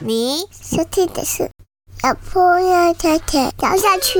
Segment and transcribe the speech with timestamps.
[0.00, 1.48] 你收听的是
[2.02, 4.18] 小朋友太太聊下去。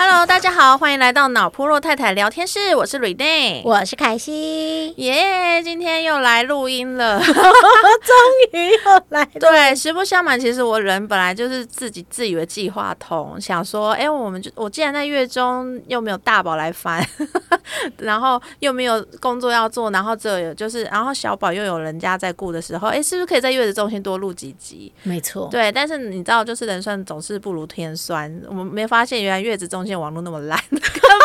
[0.00, 3.62] Hello，大家好，欢迎来到脑波弱太太聊天室，我是 Rene。
[3.64, 7.18] 我是凯西，耶今天又来录音了。
[7.26, 7.34] 终
[8.52, 9.40] 于又来了。
[9.40, 17.04] 对，实不相瞒，其实我人本来就是自己自以为计划通，想说，哎、我们就我既然在月中又没有大宝来烦，
[17.98, 24.92] 然后又没有工作要做，然后这有就是，然后小宝又有人家在顾的时候，哎、是不是可以在月子中心多录几集？
[25.02, 28.32] 没错，对，但是你知道，就是人算总是不如天算。
[28.46, 30.80] 我们没发现，原来月子中心网络那么烂， 根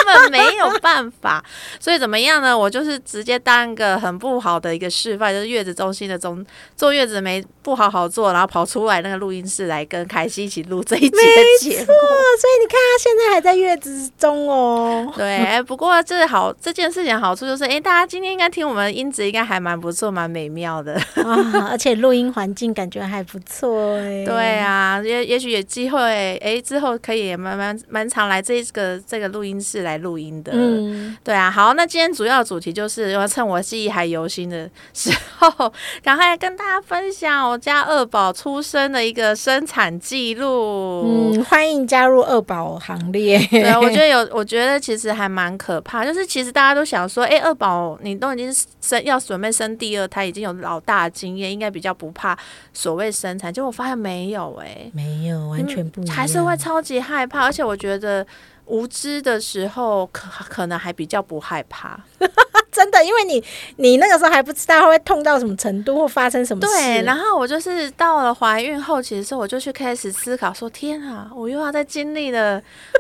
[0.05, 1.43] 本没有办法。
[1.79, 2.57] 所以怎么样呢？
[2.57, 6.45] 我就是直接当一个很不好的一个示范，就是月子中心的中
[6.75, 11.17] 坐月子没不好好做，然后跑出来那个录音室来跟凯西一起录这一节
[11.59, 11.85] 节目。
[11.85, 15.11] 错，所以你看他现在还在月子中哦。
[15.15, 20.93] 对，哎，不过这好这件事情好处就是，哎，大家今天应该听我们的音质应该还蛮不错，蛮美妙的。
[21.15, 24.25] 啊，而且录音环境感觉还不错哎。
[24.25, 30.51] 对啊，也也许有机会，哎，之后可以也蛮蛮蛮常来这个这个录音室来录音的。
[30.53, 35.71] 嗯，对啊，好，那今天主要主题就是要趁我记忆还犹新的时候，
[36.03, 41.03] 赶快来跟大家分享我家二宝出生的一个生产记录。
[41.05, 43.39] 嗯，欢迎加入二宝行列。
[43.47, 46.03] 对啊，我觉得有，我觉得其实还蛮可怕。
[46.03, 52.37] 就是其实大家都想说，哎，二宝你都已经生要准备生第二胎，已经有老大经验，应该比较不怕
[52.73, 53.53] 所谓生产。
[53.53, 58.25] 结果我发现没有、哎，没有，完全不一样，还是会超级害怕，而且我觉得
[58.65, 61.99] 无知的时候可可能还比较不害怕。
[62.71, 63.43] 真的，因为你
[63.75, 66.73] 你那个时候还不知道会痛到什么程度，或发生什么事。
[66.73, 72.59] 对，然后我就是到了怀孕后期的时候，我就去开始思考说：天啊，我又要再经历了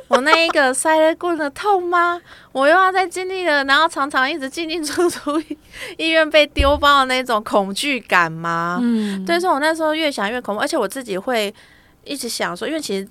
[0.09, 2.21] 我那一个塞了棍的痛吗？
[2.51, 5.41] 我又要再经历了，然后常常一直进进出出
[5.97, 8.77] 医院被丢包的那种恐惧感吗？
[8.79, 11.51] 嗯，所以说我那时候越想越恐怖，而且我自己会
[12.03, 13.07] 一直想说，因为其实。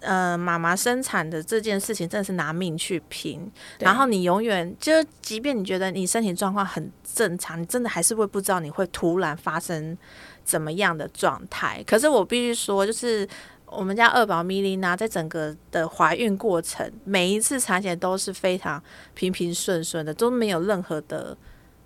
[0.00, 9.96] 呃，妈妈生产的这件事情真的是拿命去拼，然后你永远就，即便你觉得你身体状况很正常，你真的还是会不知道你会突然发生
[10.44, 11.82] 怎么样的状态。
[11.86, 13.28] 可是我必须说，就是
[13.66, 18.82] 我们家二宝米莉娜在整个的怀孕过程，每一次产检都是非常
[19.14, 21.36] 平平顺顺的，都没有任何的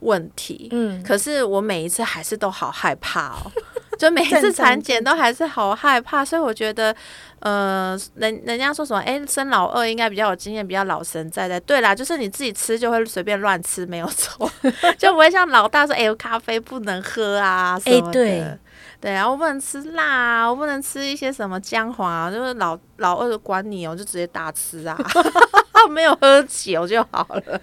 [0.00, 0.68] 问题。
[0.72, 3.50] 嗯，可是我每一次还是都好害怕哦，
[3.98, 6.94] 就每一次产检都还是好害怕，所以我觉得，
[7.40, 11.58] 呃，人人家说什么，哎、生老二应该比较有经验，比较老神在在。
[11.60, 14.50] 对啦，就是你自己吃就会随便乱吃，没有错，
[14.98, 18.08] 就不会像老大说，哎、咖啡不能喝啊什么的。
[18.08, 18.58] 哎对
[19.00, 24.94] 对啊，我不能吃辣啊，我不能吃一些什么姜黄啊，就是老老二管你哦，就直接大吃啊，
[25.88, 27.60] 没有喝酒就好了。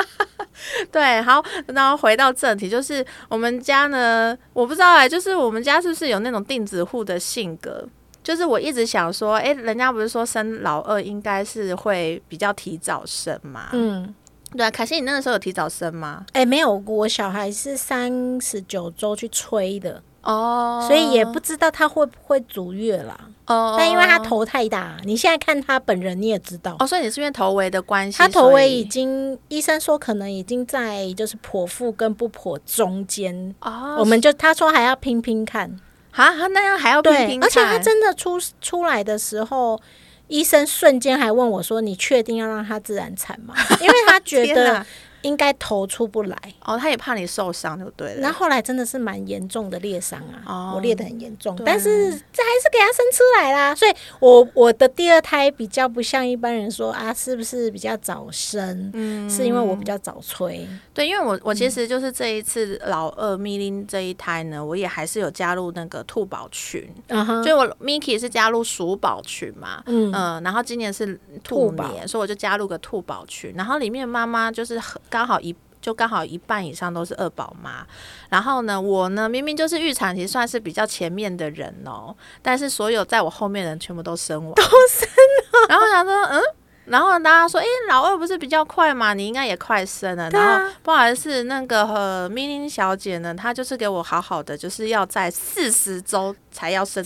[0.90, 7.86] 对，好，然后回到正题，就是我们家呢，我不知道哎、就是我们家是不是有那种钉子户的性格？
[8.30, 13.70] 就是我一直想说，哎、人家不是说生老二应该是会比较提早生嘛？
[13.72, 14.14] 嗯，
[14.52, 16.24] 对啊，凯西，你那个时候有提早生吗？
[16.32, 23.18] 哎，没有，我小孩是三十九周去催的，哦所以也不知道他会不会足月啦。
[23.46, 35.68] 哦但因为他头太大，你现在看他本人你也知道，哦，所以你是因为头围的关系，他头围已经，医生说可能已经在就是剖腹跟不剖中间，哦，我们就他说还要拼拼看，
[36.12, 39.80] 啊，他那样还要拼对，拼而且他真的出出来的时候，
[40.28, 44.86] 医生瞬间还问我说：“你确定要让他自然产吗？”因为他觉 得哪
[45.22, 46.36] 应该头出不来。
[46.64, 48.20] 哦，他也怕你受伤，就对了。
[48.20, 53.74] 那后来真的是蛮严重的裂伤啊，哦我裂得很严重，但是这还是给他生出来啦。
[53.74, 58.90] 所以我我的第二胎比较不像一般人说啊，是不是比较早生？
[58.94, 60.68] 嗯是因为我比较早催。
[60.92, 75.54] 对，因为我我其实就是这一次老二咪林这一胎呢，我也还是有加入那个兔宝群，嗯哼，就我 Miki 是加入鼠宝群嘛，嗯嗯、然后今年是兔年，所以我就加入个兔宝群，然后里面妈妈就是很刚好一。
[75.82, 77.86] 就刚好一半以上都是二宝妈，
[78.28, 85.68] 然后呢，我呢明明就是预产期算是比较前面的人哦，但是所有在我后面的人全部都生完，都生了。
[85.70, 86.42] 然后我想说，嗯，
[86.86, 90.24] 然后大家说，诶，老二不是比较快嘛，你应该也快生了。
[90.24, 97.04] 啊然后不好意思，那个呃，咪玲小姐呢，她就是给我好好的，就是要在四十周才要生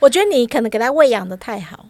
[0.00, 1.86] 我觉得你可能给她喂养的太好，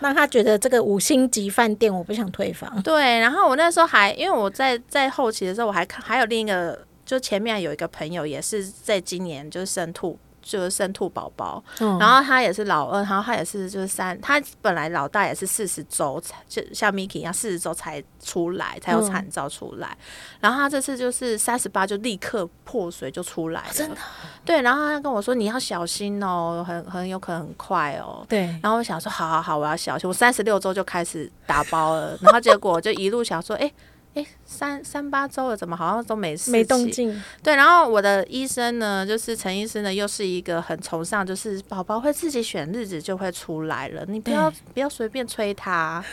[0.00, 2.80] 让她觉得这个五星级饭店我不想退房。
[2.82, 19.96] 对，然后我那时候还因为我在在后期的时候，我还看还有另一个，就前面有一个朋友也是在今年就是生兔就是生兔宝宝，嗯然后他也是老二，然后他也是就是三，他本来老大也是四十周才，就像 Miki 一样四十周才出来，才有嗯产兆出来。
[20.40, 23.96] 然后他这次就是三十八就立刻破水就出来了，真的
[24.44, 24.62] 对。
[24.62, 28.24] 然后他跟我说你要小心哦，很很有可能很快哦。
[28.28, 30.08] 对，然后我想说，好好好，我要小心。
[30.08, 33.70] 我三十六周就开始打包了，然后结果就一路想说，哎、
[34.14, 36.50] 哎，三三八周了，怎么好像都没事？
[36.50, 36.90] 没动。
[36.90, 46.02] 静，对，然后我的医生呢，就是陈医生呢，又是一个很崇尚，就是宝宝会自己选日子就会出来了，你不要不要随便催他。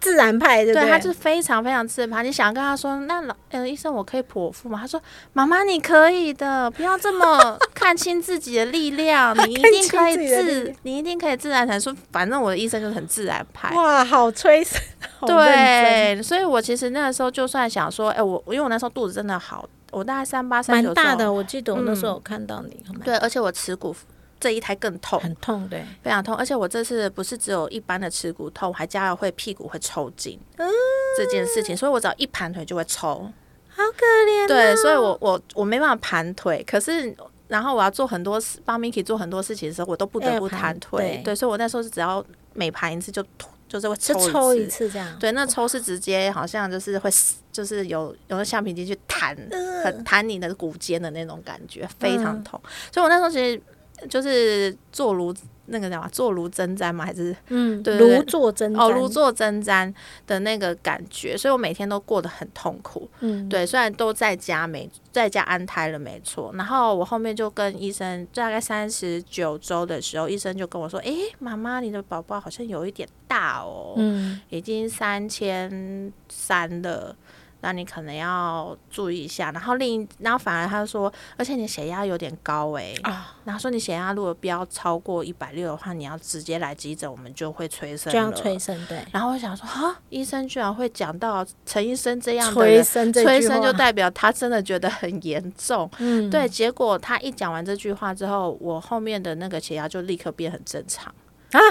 [0.00, 0.88] 自然派，对对？
[0.88, 2.22] 他就是非常非常自怕。
[2.22, 4.78] 你想跟他说，那老呃医生，我可以剖腹吗？
[4.80, 5.00] 他说，
[5.32, 11.92] 妈妈你可以的，不要这么 看清自己的力量，你一定可以自你一定可以自然产出。
[12.12, 13.74] 反正我的医生就是很自然派。
[13.74, 14.80] 哇，好催生，
[15.18, 21.32] 好，对，所以我其实那个时候就算想说，哎、我因为我那时候肚子真的好，我大概三八三九蛮大的。
[21.32, 23.94] 我记得我那时候看到你，蛮对，而且我耻骨
[24.40, 26.34] 这一胎更痛，很痛，对，非常痛。
[26.34, 30.68] 而且我这次不是只有一般的耻骨痛，我还加了会屁股会抽筋、嗯
[31.16, 33.30] 这件事情，所以我只要一盘腿就会抽。
[33.68, 34.48] 好可怜、哦。
[34.48, 37.14] 对，所以我我我没办法盘腿，可是。
[37.48, 40.98] 然后我要做很多事，帮 Miki 做很多事情的时候，我都不得不要盘盘腿。
[41.00, 42.22] 对对，所以我那时候是只要
[42.52, 43.24] 每盘一次就
[43.68, 47.10] 就是会就抽抽一一次这样，对，那抽是直接好像就是会，
[47.52, 52.60] 就是有有那橡皮筋去弹，嗯很弹你的骨尖的那种感觉，非常痛。
[52.90, 53.60] 所以我那时候其实
[54.08, 55.34] 就是坐如
[55.68, 59.92] 那个叫什么，坐如针毡吗，还是嗯，对如坐针，哦如坐针毡
[60.26, 63.08] 的那个感觉，所以我每天都过得很痛苦。
[63.20, 66.52] 嗯，对，虽然都在家没在家安胎了，没错。
[66.54, 77.14] 然后我后面就跟医生，大概三十九周的时候，医生就跟我说：“诶，妈妈，你的宝宝好像有一点大哦。”嗯，已经三千三了，
[77.60, 79.50] 那你可能要注意一下。
[79.50, 95.90] 然后另一，然后反而他说，而且你血压有点高诶、啊，然后说你血压如果不要超过一百六的话，你要直接来急诊，我们就会催生这样催生，对，然后我想说，哈，医生居然会讲到陈医生这样的催，生这催生就代表他真的觉得很严重。
[95.98, 101.12] 嗯，对，结果他一讲完这句话之后，我后面的那个血压就立刻变很正常
[101.52, 101.60] 啊。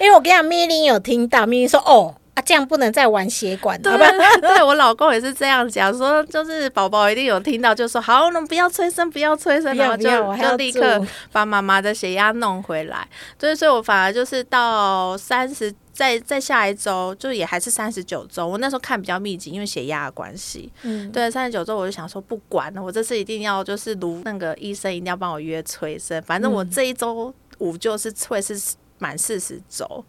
[0.00, 2.14] 因为我跟你讲，咪琳有听到，咪琳说哦。
[2.34, 4.06] 啊，这样不能再玩血管好吧？
[4.40, 10.10] 对，我老公也是这样讲，说就是宝宝一定有听到，就说好，那不要催生，不要催生，然后就
[10.42, 13.06] 就立刻把妈妈的血压弄回来。
[13.38, 18.48] 对，所以我反而就是到三十，在在下一周，就也还是三十九周。
[18.48, 20.72] 我那时候看比较密集，因为血压的关系。
[20.84, 28.58] 嗯，对，三十九周我就想说不管了，我这次一定要就是如那个医生一定要帮我约催生，反正我嗯这一周五就是会是
[28.96, 30.02] 满四十周。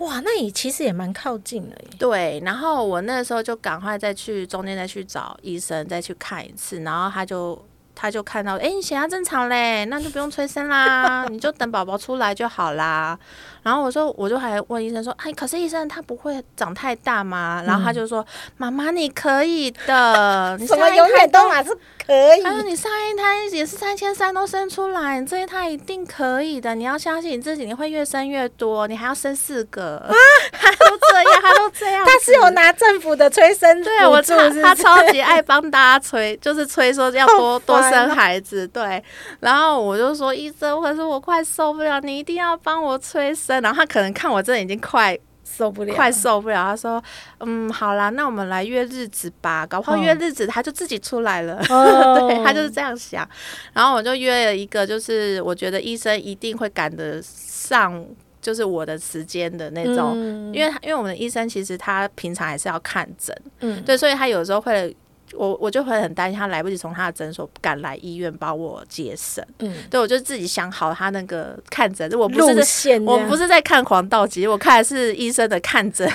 [0.00, 1.88] 哇，那你其实也蛮靠近的耶。
[1.98, 7.62] 对，然后我那时候就赶快再去中间再去找医生再去看一次，然后他就
[7.94, 13.18] 他就看到，哎，你血压正常嘞，那就不用催生啦，你就等宝宝出来就好啦。
[13.62, 17.62] 然后我说，我就还问医生说，哎，可是医生他不会长太大吗？
[17.66, 18.24] 然后他就说，
[18.56, 21.76] 妈妈你可以的，你什么永远都嘛是
[22.10, 26.74] 可以他说：“你上一胎也是三千三都生出来，你这一胎一定可以的。
[26.74, 30.10] 你要相信你自己，你会越生越多，你还要生四个啊。
[30.50, 32.10] 他都这样，他都这样子。
[32.10, 38.66] 他是有拿政府的催生对我超补助是不是他超级爱帮大家催，就是催说要多好多生哦孩子。
[38.66, 39.00] 对，
[39.38, 43.62] 然后我就说医生，可是我快受不了，你一定要帮我催生。
[43.62, 45.16] 然后他可能看我这已经快
[45.56, 47.02] 受不了，快受不了，他说：
[47.40, 51.60] 嗯，好啦，那我们来约日子吧，搞不好嗯约日子他就自己出来了。
[51.68, 52.28] 哦。
[52.30, 53.28] 对他就是这样想，
[53.72, 58.04] 然后我就约了一个，就是我觉得医生一定会赶得上，
[58.40, 60.54] 就是我的时间的那种，嗯。
[60.54, 63.82] 因为因为我们的医生其实他平常还是要看诊，嗯。
[63.82, 64.96] 对，所以他有时候会。
[65.34, 76.10] 我我就会很担心他来不及从他的诊所赶来医院帮我接生，嗯对我就自己想好他那个看诊，我不是在我不是在看黄道吉，我看的是医生的看诊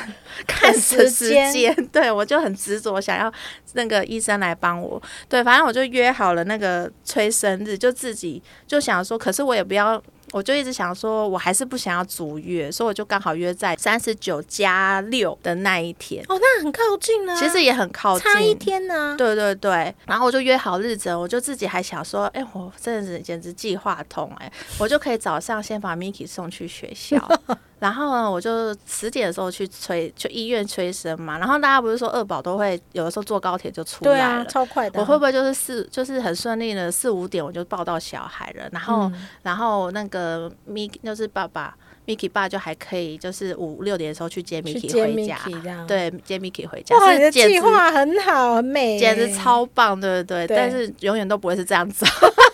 [0.46, 1.74] 看诊时间。
[1.92, 3.32] 对我就很执着，想要
[3.74, 5.02] 那个医生来帮我。
[5.30, 10.02] 对，反正我就约好了那个催生日，就自己就想说，可是我也不要。
[10.32, 19.16] 我就一直想说，我还是不想要足月，所以我就刚好约在三十九加六的那一天，哦，那很靠近啊，其实也很靠近，差一天呢。
[19.18, 27.18] 对对对，然后我就约好日子，我就自己还想说，哎、我真的是简直计划通哎、我就可以早上先把 Miki 送去学校，
[27.86, 31.38] 然后呢，我就十点的时候去催，去医院催生嘛。
[31.38, 34.46] 然后大家不是说二宝都会有的时候坐高铁就出对啊，来。
[34.46, 35.02] 超快的啊。
[35.02, 41.78] 我会不会就是四，就是很顺利的四五点我就抱到小孩了，然后、嗯然后那个 Miki 就是爸爸
[42.08, 45.86] Miki 爸就还可以，就是五六点的时候去接 Miki 接回家？
[45.88, 50.48] 对，接 Miki 回家，哇，你的计划很好，很美，简直超棒，对不对？
[50.48, 52.04] 对但是永远都不会是这样走。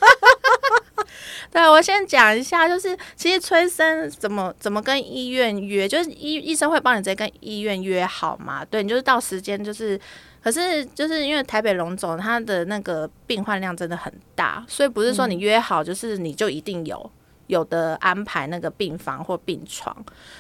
[1.70, 8.64] 我先讲一下，就是其实催生怎么怎么跟医院约，就是医医生会帮你直接跟医院约好嘛。
[8.66, 10.00] 对你就是到时间就是，
[10.44, 17.12] 可是就是因为台北龙总他的那个病患量真的很大，所以不是说你约好就是你就一定有。
[17.48, 19.94] 有的安排那个病房或病床，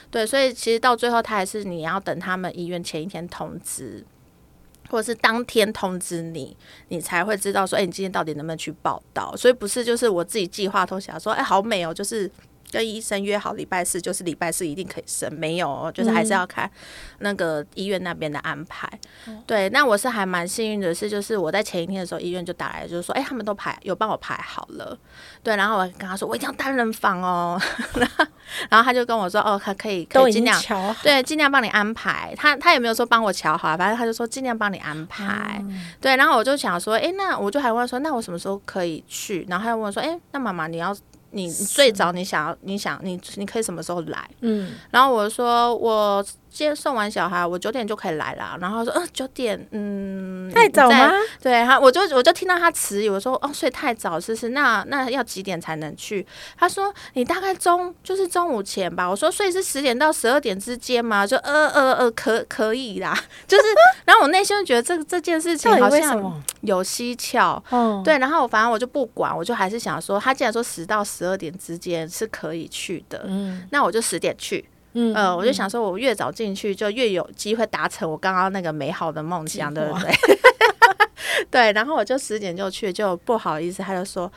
[0.10, 4.02] 对，所以其实到最后，他还是你要等他们医院前一天通知，
[4.92, 6.56] 或者是当天通知你，
[6.90, 9.34] 你才会知道说，哎、你今天到底能不能去报道？
[9.38, 12.30] 所以不是就是我自己计划都想说，哎、好美哦，就是
[12.72, 16.70] 跟医生约好礼拜四，就是礼拜四一定可以生，没有哦，就是还是要看
[17.20, 18.90] 那个医院那边的安排。
[19.46, 24.98] 对，那我是还蛮幸运的是，就是我在前一天的时候，医院就打来，就是说，哎、他们都排有帮我排好了。
[25.44, 27.62] 对，然后我跟他说，我一定要单人房哦。
[28.70, 30.62] 然后他就跟我说，哦，他可以可以尽量，
[31.02, 32.34] 对，尽量帮你安排。
[32.38, 35.64] 他他也没有说帮我瞧好啊，反正他就说尽量帮你安排。
[36.00, 39.46] 对，然后我就想说，哎，那我就还问说，那我什么时候可以去？
[39.50, 40.96] 然后他又问说，哎，那妈妈你要
[41.32, 44.30] 你你最早你想要你想你你可以什么时候来？
[44.42, 48.58] 嗯，然后我说我今天送完小孩，我九点就可以来啦。
[48.60, 51.12] 然后他说，呃，九点，嗯，太早吗？
[51.42, 54.50] 对他，我就我就听到他迟疑，我说哦，睡太早，是不是？
[54.50, 56.26] 那那要几点才能去？
[56.58, 59.10] 他说你大概中就是中午前吧。
[59.10, 61.26] 我说所以是十点到十二点之间吗？
[61.26, 63.18] 就呃呃呃，可可以啦，
[63.48, 63.64] 就是。
[64.04, 66.44] 然后我内心就觉得这个这件事情好像？
[66.62, 67.64] 有蹊跷。
[67.70, 74.66] 哦，对，然后我反正我就不管，我就还是想说，他既然说十到十二点之间是可以去的，嗯那我就十点去。
[74.94, 80.12] 嗯呃，我就想说，我越早进去，就越有机会达成我刚刚那个美好的梦想，对不对？
[81.50, 84.32] 对，然后我就十点就去，就不好意思，他就说。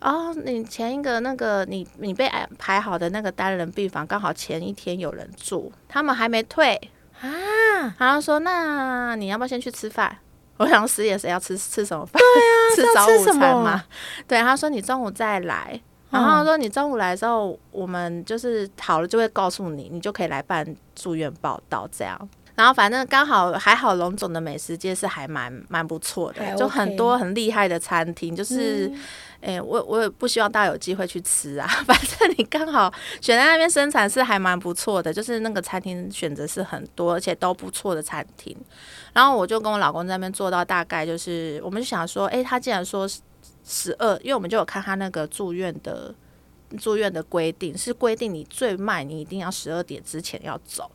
[0.00, 6.78] 哦，你前一个那个你你被安排好的那个单人病房，刚好前一天有人住，他们还没退
[7.22, 10.18] 啊，然后说那你要不要先去吃饭？
[10.58, 12.20] 我想十点谁要吃吃什么饭？
[12.20, 13.82] 对啊， 吃早午餐嘛。
[14.28, 15.80] 对，他说你中午再来。
[16.14, 22.16] 然后说你中午来的时候，我们就是好了就会告诉你，你就可以来办住院报道这样。
[22.54, 28.90] 然后反正刚好还好，龙总的美食街是还蛮蛮不错的，就很多很厉害的餐厅，就是。
[29.46, 31.66] 哎、我我也不希望大家有机会去吃啊。
[31.84, 32.90] 反正你刚好
[33.20, 38.56] 选在那边生产是还蛮不错的，就是那个餐厅选择是很多，而且都不错的餐厅。
[39.12, 43.06] 然后我就跟我老公在那边做到大概就是，我们就想说，哎、他既然说
[43.64, 46.14] 十二，因为我们就有看他那个住院的
[46.78, 50.90] 住院的规定，是规定你最慢你一定要十二点之前要走。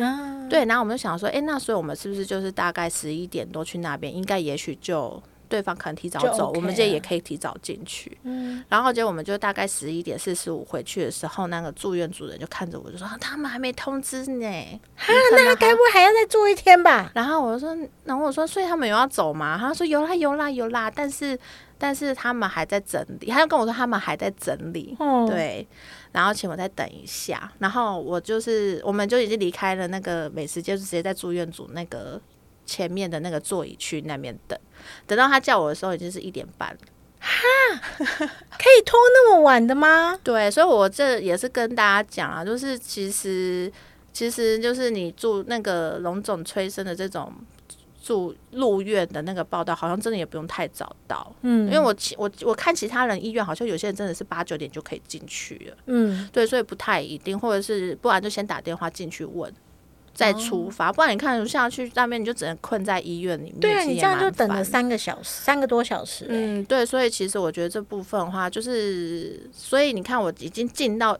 [0.00, 8.18] 啊，对，然后我们就想说，哎、那所以我们是不是就是大概十一点多去那边，应该也许就对方可能提早走，OK 我们这也可以提早进去。
[8.24, 14.80] 嗯，然后结果我们就大概十一点四十五回去的时候，那个住院主任就看着我就说、啊他们还没通知呢。
[14.96, 17.12] 哈，那该不会还要再住一天吧？
[17.14, 19.56] 然后我就说，然后我说，所以他们有要走吗？
[19.56, 21.38] 他说有啦有啦有啦，但是
[21.78, 23.26] 但是他们还在整理。
[23.30, 24.96] 他就跟我说他们还在整理。
[24.98, 25.66] 哦，对，
[26.12, 32.20] 然后请我再等一下，然后我就是，我们就已经离开了那个美食街，就直接在住院组那个
[32.64, 34.58] 前面的那个座椅区那边等，
[35.06, 36.78] 等到他叫我的时候已经是一点半了。
[38.58, 40.14] 可以拖那么晚的吗？
[40.22, 43.72] 对，所以我这也是跟大家讲啊，就是其实
[44.12, 47.32] 其实就是你住那个龙总催生的这种
[48.04, 51.34] 住入院的那个报道，好像真的也不用太早到。
[51.42, 51.64] 嗯。
[51.66, 59.50] 因为我其我我看其他人医院好像有些人真的是八九点就可以进去了，嗯，对，所以不太一定，或者是不然就先打电话进去问，
[60.12, 71.18] 再出发，不然你看下去那边你就只能困在医院里面，对你这样就等了三个小时，三个多小时、欸，嗯，对，所以其实我觉得这部分的话，就是所以你看，我已经进到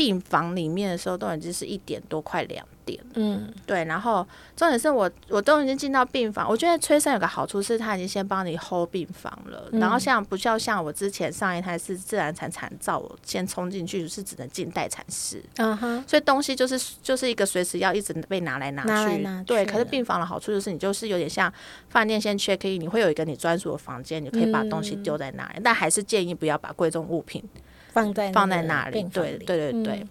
[0.00, 2.98] 病房里面的时候，都已经是一点多，快两点。
[3.16, 4.26] 嗯，对，然后
[4.56, 9.68] 重点是我我都已经进到病房，我觉得催生有个好处是，他已经先帮你 hold 病房了。
[9.72, 18.88] 然后像不像像我之前上一胎是自然产产照，我先冲进去是只能进待产室，嗯哼，所以东西就是就是一个随时要一直被拿来拿去。
[18.88, 21.52] 拿来拿对，可是病房的好处就是你就是有点像
[21.90, 27.44] 饭店先 check in，你会有一个你专属的房间，你可以把东西丢在那里，但还是建议不要把贵重物品
[27.92, 29.02] 放在放那个在那里。
[29.12, 30.06] 对里对对对。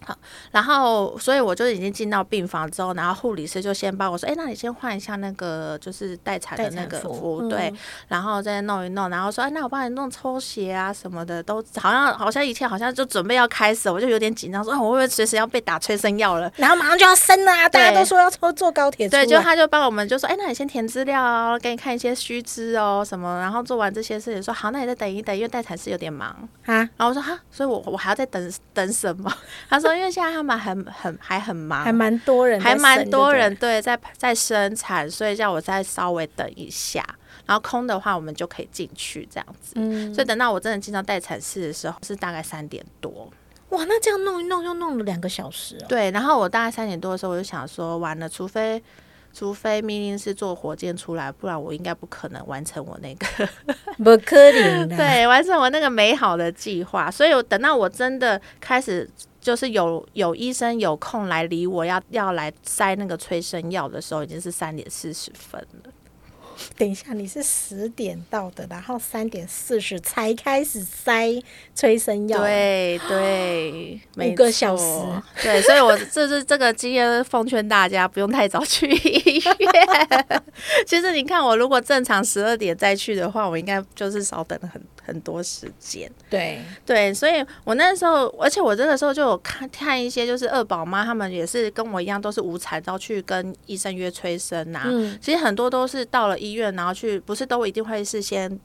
[0.00, 0.16] 嗯好，
[0.52, 7.76] 然后所以我就已经进到病房之后，然后护理师就先帮我说：“哎、那你先换一下那个就是待产的那个服服，对，嗯
[8.08, 16.50] 然后再弄一弄，然后说：哎、那我帮你弄抽血啊什么的，都好像好像一切好像就准备要开始，我就有点紧张，说：哦，我会不会随时要被打催生药了？
[16.56, 17.68] 然后马上就要生了啊！
[17.68, 26.28] 大家都说要坐坐高铁，对，就他就帮我们就说，哎、那你先填资料哦，给你看一些须知哦什么，然后做完这些事情，说好，那你再等一等，因为待产室有点忙。
[26.66, 29.32] 啊，然后我说哈，所以我我还要再等等什么？
[29.68, 37.04] 他说，因为现在他们很很还很忙，还蛮多人还，蛮多人对在在生产，所以叫我再稍微等一下。
[37.46, 39.74] 然后空的话我们就可以进去这样子。
[39.76, 43.30] 嗯，所以等到我真的进到待产室的时候，是大概三点多。
[43.68, 45.86] 哇，那这样弄一弄又弄了两个小时哦。
[45.88, 48.82] 对，然后我大概三点多的时候，我就想说，完了，除非
[49.32, 53.26] 除非命令是坐火箭出来，不然我应该不可能完成我那个
[54.02, 54.94] 不可能的。
[54.98, 57.10] 对，完成我那个美好的计划。
[57.10, 59.08] 所以我等到我真的开始，
[59.46, 65.92] 就是有有医生有空来理我要要来塞那个催生药的时候，已经是三点四十分了。
[66.76, 71.30] 等一下，你是十点到的，然后三点四十才开始塞
[71.74, 74.84] 催生药。，对对，五个小时。
[75.42, 79.56] 对，所以我这是这个经验，奉劝大家不用太早去医院。
[80.86, 86.10] 其实你看，我如果正常十二点再去的话，我应该就是少等很很多时间。
[86.30, 98.58] 对，对，所以我那时候，而且我这个时候就有看看一些，就是二宝妈，他们也是跟我一样，都是无产到去跟医生约催生呐、嗯，其实很多都是到了医院，然后去，不是都一定会是先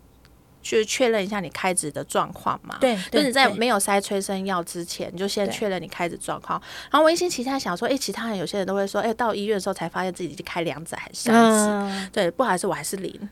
[0.61, 2.77] 去确认一下你开指的状况嘛？。
[2.79, 6.61] 对，就是你在没有塞催生药之前，你就先确认你开指状况。
[6.91, 11.69] 然后我一心期待想说，哎、其他人有些人都会说，哎、到医院的时候才发现自己已经开两指还是三指。
[11.69, 13.29] 嗯，对，不好意思，我还是零。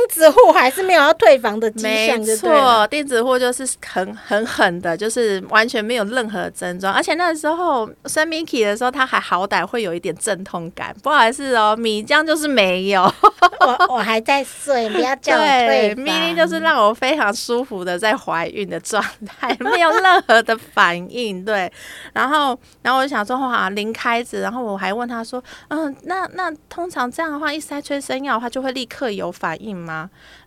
[0.00, 2.76] 钉子户还是没有要退房的迹没象，就对了。
[2.78, 10.94] 错，电子户就是很很狠的，就是完全没有任何症状，而且那时候生 Miki 的时候，他还好歹会有一点阵痛感。
[11.02, 13.02] 不好意思哦，米浆就是没有。
[13.60, 16.04] 我我还在睡，不要叫我退对房。
[16.04, 21.44] ，mini 就是让我非常舒服的在怀孕的状态，没有任何的反应。
[21.44, 21.70] 对，
[22.12, 29.89] 然后然后我就想说，哇，零开子，然后我还问他说，嗯，那那通常这样的话，一塞催生药，它就会立刻有反应吗？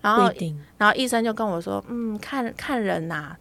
[0.02, 0.32] 然后。
[0.78, 3.34] 然后医生就跟我说，嗯，看看人呐、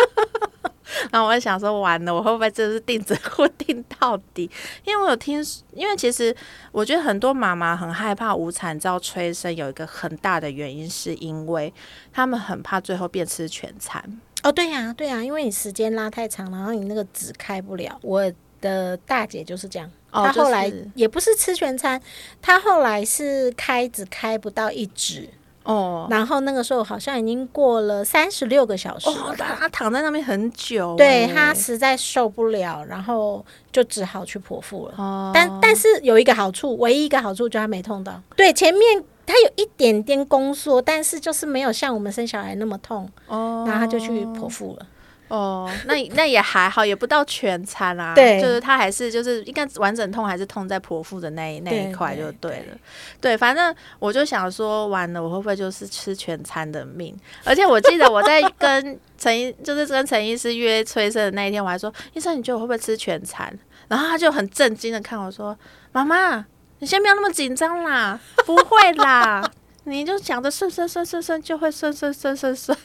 [1.12, 4.50] 然后我就想说，完了，我会不会真的是定子户定到底？
[4.84, 5.44] 因为我有听，
[5.74, 6.34] 因为其实
[6.72, 11.70] 我觉得很多妈妈很害怕无产照催生，有一个很大的原因是因为
[12.10, 14.02] 他们很怕最后变吃全餐。
[14.42, 17.98] 哦，对呀、对呀、因为你时间拉太长，然后你那个纸开不了。
[18.02, 22.00] 我的大姐就是这样，哦她后来就是也不是吃全餐，
[22.40, 25.28] 他后来是开只开不到一指，
[25.64, 34.94] 哦然后那个时候好像已经过了三十六个小时了哦，他他躺在那边很久欸，对他实在受不了，然后就只好去剖腹了。
[34.96, 38.20] 哦，但但是有一个好处，唯一一个好处就是他没痛到。
[38.36, 44.86] 对，前面他有一点点宫缩，但是就是没有像我们生小孩那么痛，哦，然后他就去剖腹了。
[45.28, 48.14] 哦，那那也还好，也不到全餐啊。
[48.14, 52.78] 对就是他还是就是应该完整痛还是痛在剖腹的那一那一块就对对了。
[53.20, 57.16] 对，反正我就想说，完了我会不会就是吃全餐的命？
[57.44, 63.52] 而且我记得我在跟陈医，就是跟陈医师约催生的那一天，我还说，医生你觉得我会不会吃全餐？
[63.88, 65.56] 然后他就很震惊的看我说，
[65.92, 66.44] 妈妈，
[66.78, 69.48] 你先不要那么紧张啦， 不会啦。
[69.84, 72.76] 你就想着顺顺顺顺顺就会顺顺顺顺顺。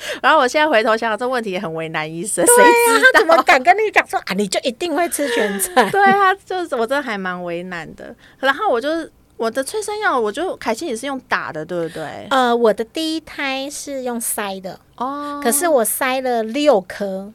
[0.22, 4.34] 然后我现在回头想想，这问题也很为难医生，谁知他怎么敢跟你讲说啊？
[4.34, 5.88] 你就一定会吃全餐？
[5.90, 8.14] 对啊，就是我真的还蛮为难的。
[8.38, 12.26] 然后我就是我的催生药，我就凯西也是用打的，对不对？
[12.30, 17.32] 呃，我的第一胎是用塞的，哦可是我塞了六颗，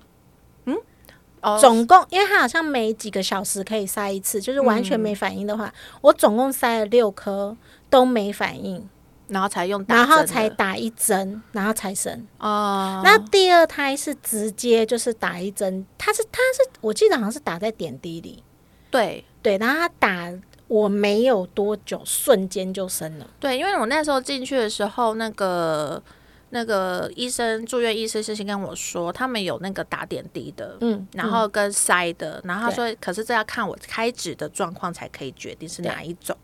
[1.41, 7.58] 哦总共因为它好像每几个小时可以塞一次，就是完全没反应的话，我总共塞了六颗
[7.89, 8.88] 都没反应，
[9.27, 12.25] 然后才用打然后才打一针，然后才生。
[12.38, 13.01] 哦。
[13.03, 18.43] 那第二胎是直接就是打一针，他是他是我记得好像是打在点滴里，
[18.91, 20.31] 对对，然后他打
[20.67, 23.27] 我没有多久，瞬间就生了。
[23.39, 26.01] 对，因为我那时候进去的时候，那个
[26.49, 30.77] 那个医生住院医师是先跟我说，他们有那个打点滴的。
[30.81, 36.36] 嗯，然后跟塞的，然后他说，可是这要看我开指的状况才可以决定是哪一种。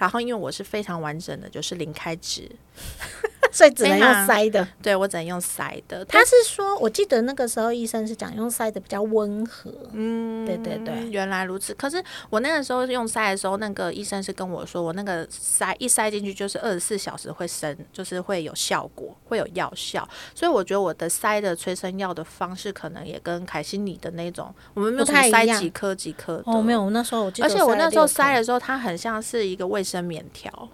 [0.00, 2.50] 然后因为我是非常完整的，就是零开指，
[3.52, 4.66] 所以只能用塞的。
[4.80, 6.02] 对我只能用塞的。
[6.06, 9.70] 他是说，我记得那个时候医生是讲用塞的比较温和。
[9.92, 11.74] 嗯，对对对原来如此。
[11.74, 20.08] 可是我那个时候用塞的时候，那个医生是跟我说，我那个塞一塞进去就是二十四小时会生，就是会有效果，会有药效。
[20.34, 26.44] 所以我觉得我的塞的催生药的方式，可能也跟凯西你的那种，我们没有塞几颗几颗的。
[26.46, 30.68] 哦，没有，我那时候我记得，而且我那时候塞的时候，它很像是一个卫生棉条，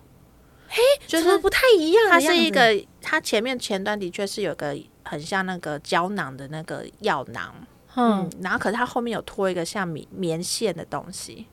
[0.69, 2.21] 嘿，就是不太一样它。
[2.21, 7.55] 是一个，它前面前端的确是有个很像那个胶囊的那个药囊，
[7.95, 11.47] 嗯嗯，，然后可是它后面有拖一个像棉棉线的东西，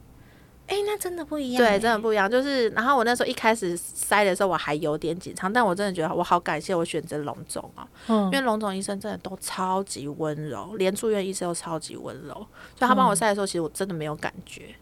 [0.68, 1.72] 哎、那真的不一样欸。
[1.72, 2.30] 对，真的不一样。
[2.30, 14.74] 就是，然后我那时候一开始塞的时候，我还有点紧张，但我真的觉得我好感谢我选择龙总啊，嗯因为龙总医生真的都超级温柔，连住院医生都超级温柔，所以他帮我塞的时候，其实我真的没有感觉。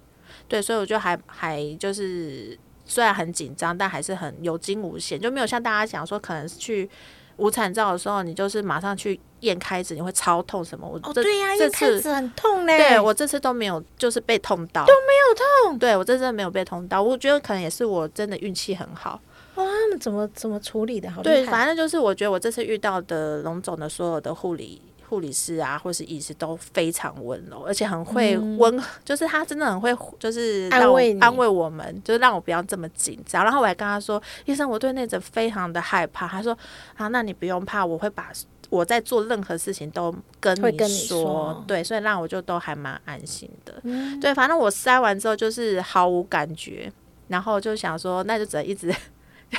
[0.47, 2.57] 对，所以我就还还就是
[2.91, 6.89] 虽然很紧张，但还是很有惊无险，就没有像大家讲说，可能是去
[7.37, 10.85] 无产照的时候，你就是马上去验开指，你会超痛什么。
[10.85, 12.77] 我哦，对呀、因这为开次始很痛嘞。
[12.77, 15.79] 对我这次都没有，就是被痛到，都没有痛。
[15.79, 19.21] 对我这次没有被痛到，我觉得可能也是我真的运气很好。
[19.55, 21.09] 哇，他们怎么怎么处理的？
[21.09, 33.43] 好厉对，反正就是我觉得我这次遇到的龙总的所有的护理护理师啊，或是医师都非常温柔，而且很会温，就是他真的很会，就是安慰安慰我们，就是让我不要这么紧张。
[33.43, 36.25] 然后我还跟他说，医生，我对那诊非常的害怕。
[36.25, 36.57] 他说
[36.95, 38.31] 啊，那你不用怕，我会把。
[38.69, 43.73] 我在做任何事情都跟你说，对，所以让我就都还蛮安心的。
[43.83, 46.89] 嗯对，反正我塞完之后就是毫无感觉，
[47.27, 48.89] 然后就想说，那就只能一直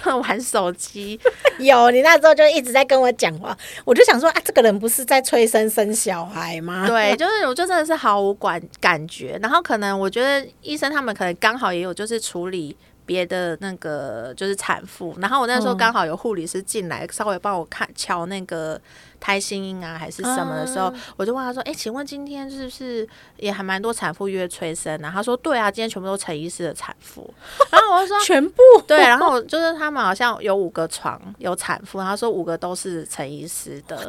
[0.23, 1.19] 玩手机，
[1.59, 6.87] 有你那时候就一直在跟我讲话，我就想说啊，这个人不是在催生生小孩吗？
[6.89, 18.81] 对，就是我就真的是毫无管感觉，然后可能我觉得医生他们可能刚好也有就是处理别的那个就是产妇，然后我那时候嗯刚好有护理师进来稍微帮我看瞧那个
[19.21, 27.33] 胎心音啊还是什么的时候，啊我就问他说：“哎、请问今天是不是也还蛮多产妇约催生啊？”他说：“对啊，今天全部都陈医师的产妇。
[27.71, 34.09] ”然后我就说：“全部对，然后就是他们好像有五个床有产妇，他说五个都是陈医师的。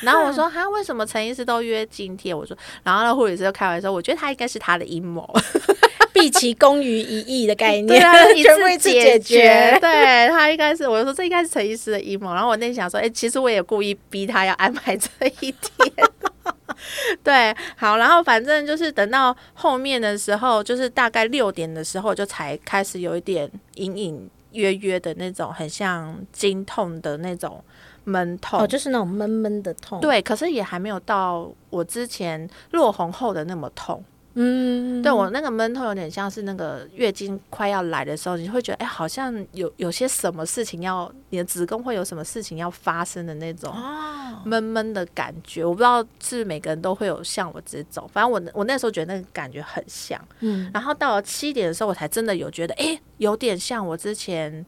[0.00, 2.36] 然后我说他，为什么陈医师都约今天？
[2.36, 5.28] 我说，然后那护理师就开玩笑，我觉得他应该是他的阴谋，
[6.14, 8.42] 毕其功于一役的概念，对啊， 一
[8.78, 9.76] 次解决。
[9.80, 12.32] 对他应该是，我就说这应该是陈医师的阴谋。
[12.32, 15.08] 然后我内心想说，哎、其实我也故意逼他要安排这
[15.40, 15.92] 一天。
[17.24, 27.62] 对，好，然后反正就是等到后面的时候，就是大概六点的时候，就才开始有一点隐隐约约的那种，很像经痛的那种
[28.04, 28.60] 闷痛。
[28.60, 34.04] 哦，就是那种闷闷的痛。，对，可是也还没有到我之前落红后的那么痛。
[34.36, 45.64] 嗯，对我那个闷痛有点像是那个月经快要来的时候，你会觉得哎、好像有有些什么事情要，你的子宫会有什么事情要发生的那种哦，闷闷的感觉。
[45.64, 50.20] 我不知道是每个人都会有像我这种，反正我我那时候觉得那个感觉很像。
[50.40, 54.66] 嗯，然后到了七点的时候，我才真的有觉得，哎、有点像我之前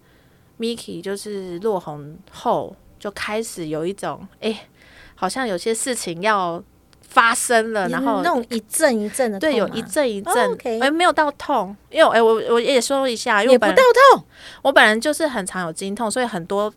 [0.61, 4.69] Miki 就是落红后就开始有一种，哎、
[5.17, 6.63] 好像有些事情要
[7.09, 14.27] 发生了，然后那种一阵一阵的痛对，有一阵一哦阵哎、没有到痛，因为哎、我我也说一下，因为我本也不到痛，
[14.63, 16.73] 我本人就是很常有经痛，所以很多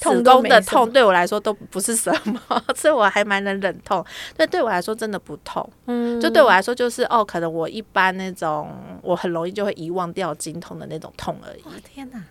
[0.00, 2.40] 痛子宫的痛对我来说都不是什么，
[2.74, 4.04] 所以我还蛮能忍痛。
[4.36, 8.70] 对，对我来说真的不痛，嗯，就对我来说就是哦，可能我一般那种
[9.02, 11.62] 我很容易就会遗忘掉经痛的那种痛而已。
[11.64, 12.22] 哇天哪，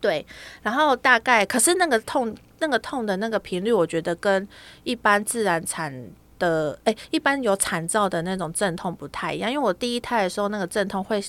[0.00, 0.24] 对，
[0.62, 4.46] 然后大概可是那个痛，那个痛的那个频率，我觉得跟
[4.84, 5.92] 一般自然产
[6.42, 9.48] 的，哎，一般有产兆的那种阵痛不太一样。
[9.48, 11.22] 因为我第一胎的时候，那个阵痛会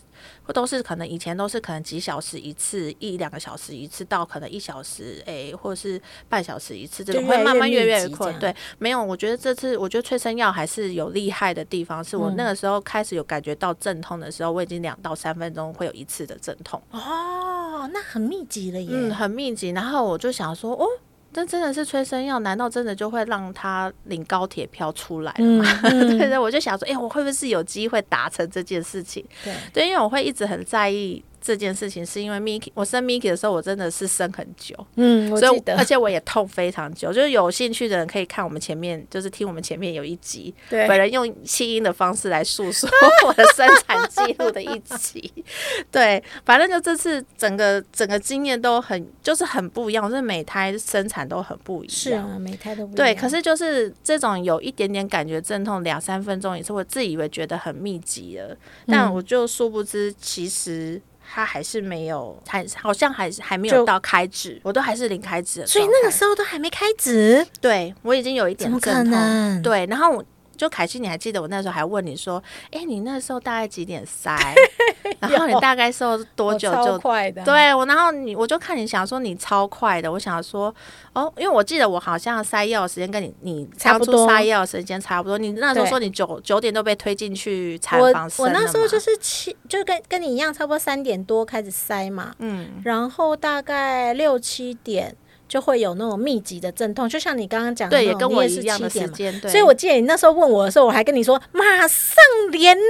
[0.43, 8.34] 会都是可能以前都是可能几小时一次，一两个小时一次，到可能一小时，哎，或者是半小时一次，这种就会慢慢越越越困。
[8.34, 16.82] 密集这样对，没有，我觉得这次我觉得催生药还是有厉害的地方，是我嗯那个时候开始有感觉到阵痛的时候，我已经两到三分钟会有一次的阵痛。
[16.89, 19.69] 哦，那很密集了耶，嗯，很密集。
[19.69, 20.88] 然后我就想说，哦，
[21.34, 25.65] 这真的是催生药，难道真的就会让他领高铁票出来了吗？
[25.84, 29.26] 嗯， 对对，我就想说，哎、我会不会是有机会达成这件事情？
[29.43, 37.12] 对，对，因为我会一直很在意这件事情，是因为 Miki，我生 Miki 的时候，我真的是生很久，嗯，我所以记得而，且我也痛非常久。
[37.12, 42.89] 就是有兴趣的人可以看我们前面，就是听我们前面有一集，对本人用气音的方式来诉说
[43.27, 45.29] 我的生产记录的一集。
[45.91, 51.93] 对，反正就这次整个整个经验都很就是很不一样，就是每胎生产都很不一样。
[51.93, 58.56] 是啊，每胎都不一样对，可是就是这种有一点点感觉阵痛，两三分钟也是我自以为觉得很密集了，
[58.88, 61.01] 但嗯我就殊不知其实。
[61.31, 65.86] 它还是没有，还好像还是还没有到开指，我都还是零开指所以。
[65.93, 69.62] 那个时候都还没开指，对我已经有一点怎么可阵痛能？
[69.62, 70.23] 对，然后我
[70.63, 74.34] 就凯西，你还记得我那时候还问你说，哎、你那时候大概几点塞？
[75.19, 76.04] 然后你大概是
[76.36, 76.99] 多久超就？
[76.99, 80.73] 快的，对我，然后你我就看你想说你超快的，我想说
[81.13, 95.15] 哦，因为我记得我好像塞药的时间跟你你差不多塞药的时间差不多，你那时候说你九九点都被推进去产我房生我那时候就是七，就跟跟你一样，差不多三点多开始塞嘛，嗯然后大概六七点
[95.47, 99.15] 就会有那种密集的阵痛，就像你刚刚讲的对，也那种，跟我你也是一样的七点嘛。
[99.15, 102.15] 时间，所以我记得你那时候问我的时候，我还跟你说马上
[102.51, 102.84] 联络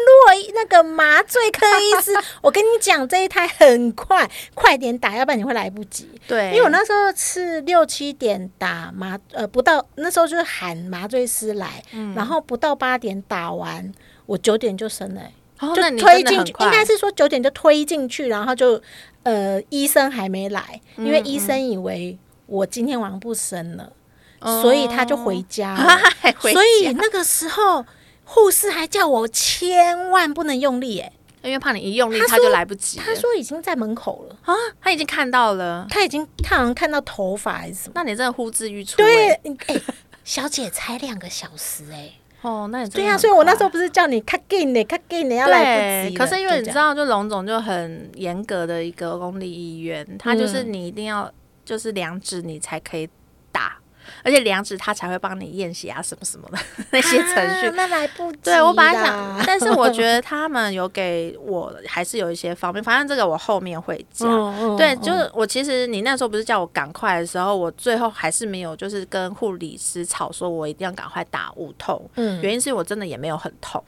[0.53, 2.11] 那个麻醉科医师。
[2.41, 6.07] 我跟你讲，这一胎很快，快点打，要不然你会来不及。
[6.27, 13.91] 对，因为我那时候是六七点打麻，呃，不到那时候就是喊麻醉师来，嗯然后不到八点打完，
[14.25, 15.21] 我九点就生了
[15.75, 18.81] 就推进去，应该是说九点就推进去，然后就
[19.23, 22.17] 呃医生还没来，因为医生以为
[22.53, 23.91] 我今天晚上不生了，
[24.61, 25.75] 所以他就回家
[26.39, 27.83] 所以那个时候
[28.25, 31.11] 护士还叫我千万不能用力、欸，
[31.41, 32.99] 因为怕你一用力他他就来不及。
[32.99, 37.93] 他说已经在门口了，啊，他已经看到了，他已经他好像看到头发还是什么。
[37.95, 39.81] 那你真的呼之欲出、对欸。，哎、
[40.23, 42.11] 小姐才两个小时哎、
[42.43, 46.15] 哦，那你真对呀、的很所以我那时候不是叫你看紧的，看紧呢要来不及。
[46.15, 50.73] 可是因为你知道，就龙总就很严格的一个公立医院，他就是嗯。
[50.73, 51.29] 你一定要
[51.65, 53.09] 就是两指你才可以
[53.51, 53.77] 打，
[54.23, 56.57] 而且两指他才会帮你验血啊什么什么的
[56.91, 57.67] 那些程序。
[57.67, 58.39] 啊那来不及。
[58.43, 64.29] 对我本来想，，但是我觉得 他们有给我还是有一些方便，反正这个我后面会讲。
[64.29, 72.09] 嗯对，就是我其实你那时候不是叫我赶快的时候，我最后还是没有就是跟护理师吵说，我一定要赶快打无痛。
[72.15, 73.83] 嗯原因是我真的也没有很痛。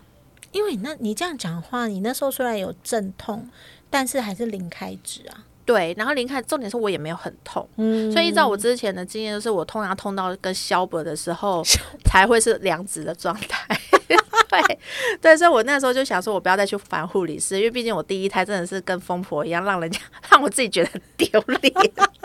[0.52, 3.50] 因为你那你这样讲话，你那时候虽然有阵痛，
[3.90, 5.44] 但是还是零开指啊。
[5.66, 11.64] 对，然后您看重点是我也没有很痛，嗯所以依照我之前的经验，就是我通常痛到跟消薄的时候
[12.06, 13.78] 才会是两指的状态。
[14.48, 14.78] 对
[15.20, 20.00] 对，所以我那时候就想说，我不要再去烦护理师，因为毕竟我第一胎真的是跟疯婆一样，让人家
[20.30, 21.74] 让我自己觉得很丢脸。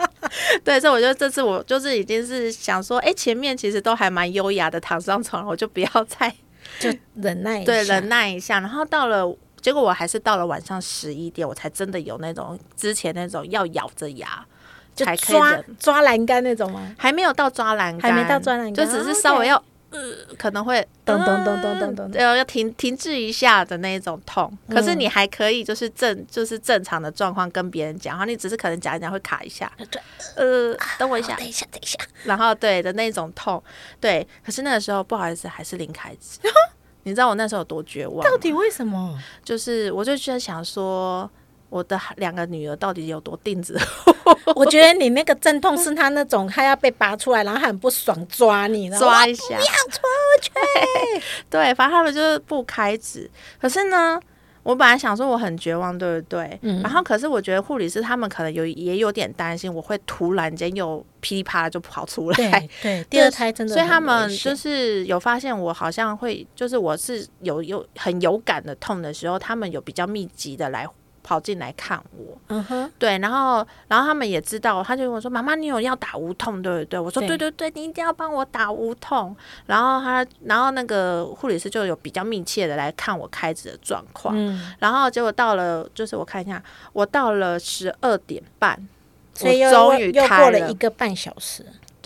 [0.63, 6.31] 对，所以我觉得这次我就是已经是想说，哎，前面其实都还蛮优雅的躺上床了，我就不要再
[6.79, 9.35] 就忍耐一对下忍耐一下，然后到了。
[9.61, 14.45] 结果我还是到了晚上十一点，我才真的有那种之前那种要咬着牙
[14.95, 16.95] 就才可以抓，抓栏杆那种吗？
[16.97, 19.99] 还没有到抓栏杆，还没到抓栏杆就只是稍微哦要呃，
[20.37, 24.49] 可能会咚咚咚咚咚咚呃，要要停停滞一下的那一种痛。
[24.69, 30.01] 可是你还可以就是正就是正常的状况跟别人讲然后，你只是可能讲一讲会卡一下，对，
[30.35, 33.61] 呃，等我一下，等一下，等一下，然后对的那种痛，
[33.99, 34.25] 对。
[34.45, 36.39] 可是那个时候不好意思，还是零开支。
[37.03, 38.23] 你知道我那时候有多绝望？
[38.23, 39.17] 到底为什么？
[39.43, 41.29] 就是我就在想说，
[41.69, 43.79] 我的两个女儿到底有多定子？
[44.55, 50.01] 我觉得你那个阵痛是他那种，他要被拔出来，然后很不爽抓你，抓一下，不要出
[50.41, 50.51] 去。
[51.49, 53.29] 对，反正他们就是不开指。
[53.59, 54.19] 可是呢，
[54.63, 56.59] 我本来想说我很绝望，对不对？
[56.61, 62.35] 嗯然后可是我觉得护理师他们可能有也有点担心，我会突然间又噼里啪啦就跑出来。
[62.37, 70.85] 对对， 第二胎真的所以他们就是有发现我好像会，就是我是有有很有感的痛的时候，他们有比较密集的来
[71.23, 72.37] 跑进来看我。
[72.47, 79.35] 嗯哼，对，然后然后他们也知道，他就跟我说：“妈妈，你有要打无痛，对不对？”我说：“对对对对，你一定要帮我打无痛。”
[79.67, 84.35] 然后他，然后那个护理师就有比较密切的来看我开指的状况。
[84.37, 86.61] 嗯，然后结果到了，就是我看一下，
[86.93, 88.87] 我到了十二点半，
[89.33, 91.65] 所以终于又开了过了一个半小时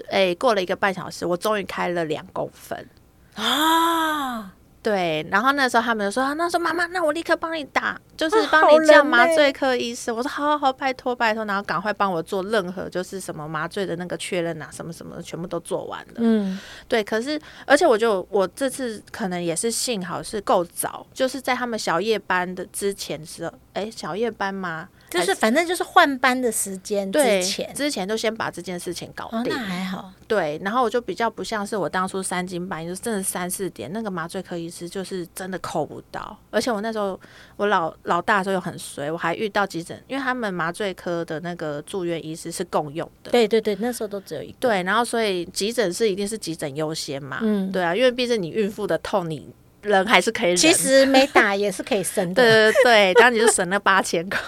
[0.10, 2.88] 哎，过了一个半小时，我终于开了两公分。
[3.36, 4.54] 啊，
[4.86, 10.12] 对，然后那时候他们就说，啊那时候妈妈，那我立刻帮你打，就是啊帮你叫麻醉科医师。
[10.12, 16.14] 我说好好好，拜托拜托，然后赶快帮我做任何就是什么麻醉的那个确认啊，什么什么的，全部都做完了。
[16.18, 24.88] 嗯，对，可是而且我就我这次可能也是幸好是够早，就是在他们小夜班的之前时候，哎，小夜班吗？
[25.12, 29.54] 还就是反正就是换班的时间对之前，之前就先把这件事情搞哦，定。
[29.54, 37.20] 那还好，对，然后我就比较不像是我当初三更半夜，就是真的三四点，那个麻醉科医师就是真的扣不到，而且我那时候
[37.58, 47.72] 我老老大的时候又很衰，我还遇到急诊，因为他们麻醉科的那个住院医师是共用的，对对对，那时候都只有一个，对，然后所以急诊室一定是急诊优先嘛，嗯。
[47.72, 49.50] 对啊，因为毕竟你孕妇的痛，你
[49.86, 54.40] 人还是可以忍，其实没打也是可以省的，对对对，然后你就省了八千块。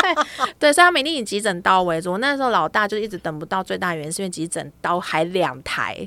[0.58, 2.12] 对，所以他们一定以急诊刀为主。
[2.12, 6.06] 我那时候老大就一直等不到，最大原因是因为急诊刀还两台，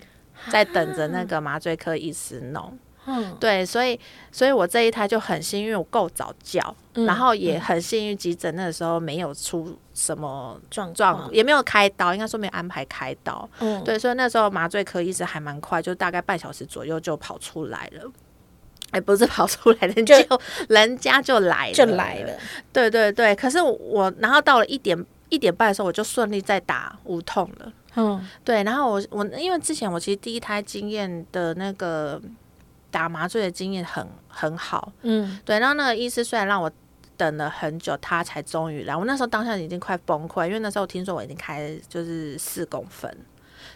[0.50, 2.78] 在等着那个麻醉科医师弄。
[3.06, 4.00] 嗯，对，所以
[4.32, 13.50] 所以我这一胎就很幸运，我够早叫，嗯然后也很幸运，急诊那个时候没有出什么状状，况，也没有开刀，应该说没有安排开刀。
[13.62, 18.12] 嗯，对，所以那时候麻醉科医师还蛮快，就大概半小时左右就跑出来了。
[18.92, 22.34] 哎，不是跑出来，的就就人家就来了，就来了，
[22.74, 27.74] 对对对，可是我然后到了一点一点半的时候，我就顺利再打无痛了。
[27.96, 32.22] 嗯对，然后我我因为之前我其实第一胎经验的那个
[32.92, 36.72] 打麻醉的经验很很好，嗯，对，然后那个医师虽然让我
[37.18, 43.14] 等了很久，他才终于来，我那时候当下已经快崩溃，因为那时候听说我已经开就是四公分。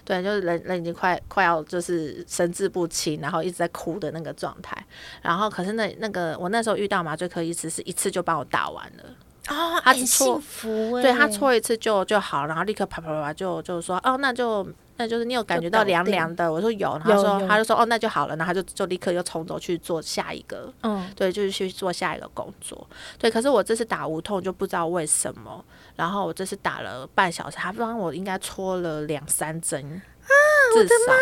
[0.05, 4.77] 对，就是人人已经快快要就是神志不清，然后一直在哭的那个状态。
[5.21, 9.03] 然后可是那那个我那时候遇到麻醉科医师是一次就帮我打完了，
[9.49, 16.51] 哦，很他只错幸福哎，对他搓一次就就好，然后立刻啪啪啪啪就就说哦，那就那就是你有感觉到凉凉的？
[16.51, 22.87] 我说有，然后说他就说哦，那就好了，然后他就就立刻又冲走去做下一个，嗯，对，就是去做下一个工作。
[23.17, 25.63] 对，可是我这次打无痛就不知道为什么，
[25.95, 29.83] 然后我这次打了半小时，他帮我应该戳了两三针
[30.23, 30.31] 啊，
[30.73, 31.13] 至少，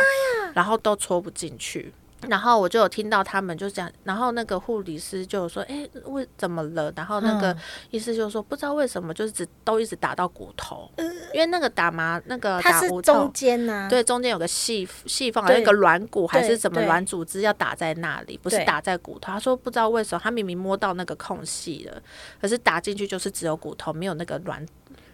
[0.53, 1.93] 然后都戳不进去。
[2.27, 7.57] 然后我就有听到他们就讲，然后那个护理师就有说：“哎，为怎么了？”然后那个嗯
[7.89, 10.89] 医师就说：“不知道为什么，就是只都一直打到骨头，
[11.33, 19.31] 因为那个打麻那个它打无是中痛。”间呐、对，中间有个细细缝，对有一个软骨还是什么软组织要打在那里，不是打在骨头。
[19.31, 22.01] 他说不知道为什么，他明明摸到那个空隙了，
[22.39, 24.63] 可是打进去就是只有骨头，没有那个软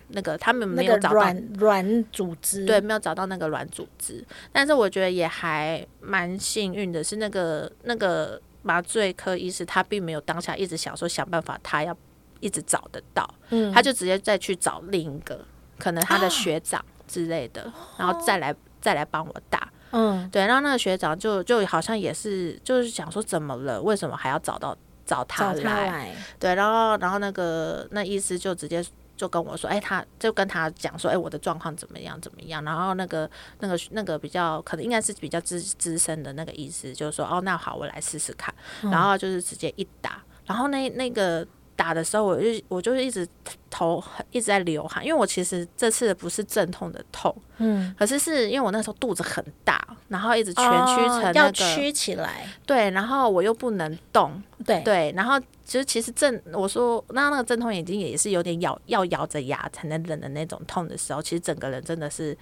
[0.09, 4.23] 那个，他们没有找到软软组织，对，没有找到那个软组织。
[4.51, 11.95] 但是我觉得也还蛮幸运的，是那个那个麻醉科医师，他并没有当下一直想说想办法，他要
[12.39, 15.39] 一直找得到，嗯他就直接再去找另一个，
[15.77, 19.71] 可能他的啊学长之类的，然后再来再来帮我打。
[19.91, 25.63] 嗯，对，然后那个学长就就好像也是，就是想说怎么了，为什么还要找到找他来？
[25.63, 28.83] 他来，对，然后然后那个那医师就直接
[29.17, 32.63] 就跟我说，哎，他就跟他讲说，哎，我的状况怎么样怎么样？
[32.63, 38.53] 然后那个那个那个比较可能应该是比较资资深的那个医师就说，哦，那好，我来试试看。
[38.83, 41.45] 然后就是直接一打，然后那那个。
[41.77, 43.25] 打的时候，我就我就是一直
[43.69, 62.35] 头很一直在流汗，因为我其实这次不是阵痛的痛，嗯，可是是因为我那时候肚子很大，然后一直蜷曲成那个、哦要曲起来，对，然后我又不能动，对，对，然后其实其实阵我说那那个阵痛眼睛也是有点咬要咬着牙才能忍的那种痛的时候，其实整个人真的是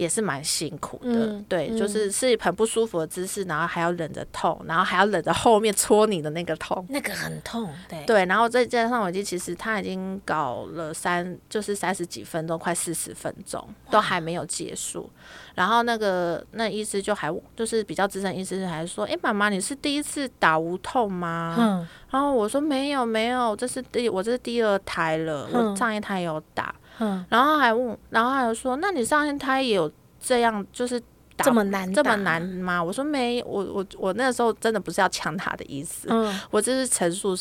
[0.00, 6.86] 也是蛮辛苦的，嗯对，嗯就是是很不舒服的姿势，然后还要忍着痛，然后还要忍着后面戳你的那个痛。
[6.88, 15.10] 那个很痛，对，对，然后再加上我已经其实他已经搞了三，就是三十几分钟，快四十分钟，都还没有结束。
[15.54, 26.74] 然后那个那医师就还就是比较资深医师还说：“哎，妈妈，你是第一次打无痛吗？”嗯，然后我说：“没有，没有，这是第我这是第二胎了，我嗯上一胎有打。
[27.00, 29.90] 嗯，然后还问，然后还有说：“那你上一胎也有
[30.22, 31.00] 这样，就是
[31.36, 37.36] 打这么难，这么难，吗？”我说：“没，我我我那时候真的不是要抢他的意思，嗯，我这是陈述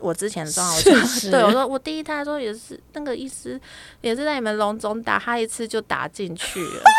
[0.00, 0.82] 我之前的状况。
[1.30, 3.60] 对我说，我第一胎的时候也是那个医师
[4.00, 6.82] 也是在你们龙中打，他一次就打进去了。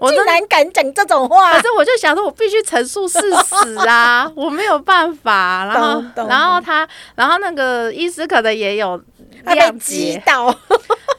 [0.00, 5.64] 我竟，然敢讲这种话可，是我就想说，我必须陈述事实啊， 我没有办法。
[5.66, 9.00] 然后然后他，然后那个医师可能也有
[9.44, 10.46] 他被谅击解，到，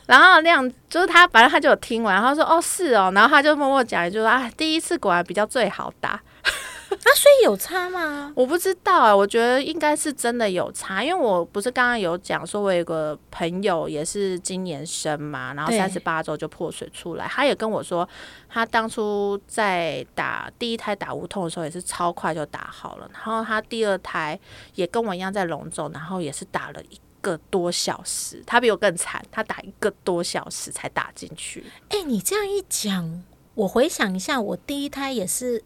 [0.08, 6.22] 然后那样就是他，反正他就有听完，然后说哦是哦，然后他就默默讲一句说啊，第一次果然比较最好打。
[6.96, 8.32] 啊，所以有差吗？
[8.36, 18.08] 我不知道啊，我觉得应该是真的有差，因为我不是刚刚有讲说，我有个朋友也是今年生嘛，然后三十八周就破水出来，他也跟我说，
[18.48, 24.40] 他当初在打第一胎打无痛的时候也是超快就打好了，然后他第二胎
[24.76, 31.64] 也跟我一样在隆重，然后也是打了一个多小时，他比我更惨，他打一个多小时才打进去。
[31.90, 33.24] 哎、你这样一讲，
[33.56, 35.64] 我回想一下，我第一胎也是，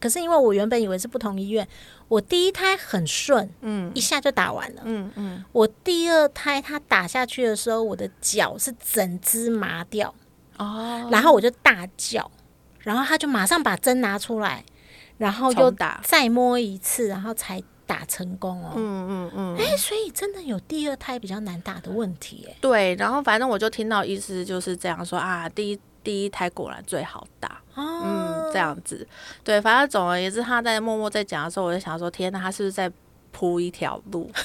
[0.00, 1.68] 可是因为我原本以为是不同医院，
[2.08, 3.92] 我第一胎很顺，嗯。
[3.94, 4.82] 一下就打完了。
[4.84, 10.12] 嗯嗯，我第二胎他打下去的时候，我的脚是整只麻掉，
[10.58, 12.28] 哦，然后我就大叫，
[12.80, 14.64] 然后他就马上把针拿出来，
[15.18, 18.72] 然后又打，再摸一次，然后才打成功哦。
[18.74, 19.56] 嗯嗯嗯。
[19.58, 29.06] 哎、所以真的有第二胎比较难打的问题，哎，对，然后反正我就听到意思就是这样说啊，第一第一胎果然最好打，哦，嗯，这样子，
[29.42, 32.90] 对，反正总而言之，他在默默在讲的时候，我就想说，天哪，他是不是在
[33.32, 34.30] 铺一条路？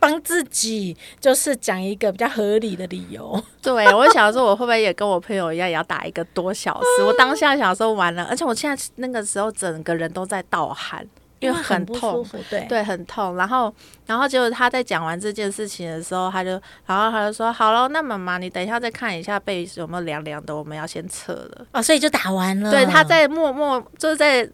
[0.00, 3.42] 帮自己就是讲一个比较合理的理由。
[3.62, 7.04] 对我想说，我会不会也跟我朋友一样，也要打一个多小时？
[7.04, 11.06] 我当下想说完了，而且我现在那个时候整个人都在盗汗，
[11.40, 12.24] 因为很痛。
[12.24, 13.36] 服，对，对，很痛。
[13.36, 13.72] 然后，
[14.06, 16.50] 然后结果他在讲完这件事情的时候，他就，
[16.86, 21.66] 然后他就说：“好了，那妈妈，你等一下再看一下背有没有凉凉的，我们要先撤了。
[21.72, 22.70] 啊，所以就打完了。
[22.70, 24.48] 对，他在默默就是在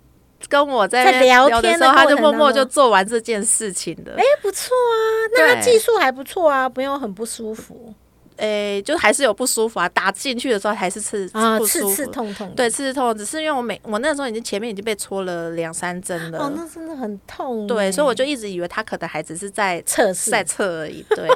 [0.49, 4.15] 跟我在聊天的的时候，他就默默就做完这件事情的。
[4.17, 7.95] 哎、不错啊，那他技术还不错啊，不用很不舒服
[8.37, 11.95] 诶、就还是有不舒服啊，打进去的时候还是刺啊，刺不舒服。
[11.95, 12.55] 刺痛痛的。
[12.55, 17.67] 对，刺刺痛，只是因为我每我那时候已经前面已经被戳了两三针了，哦，那真的很痛欸。
[17.67, 21.05] 对，所以我就一直以为他可能还只是在测试在测而已。
[21.11, 21.29] 对，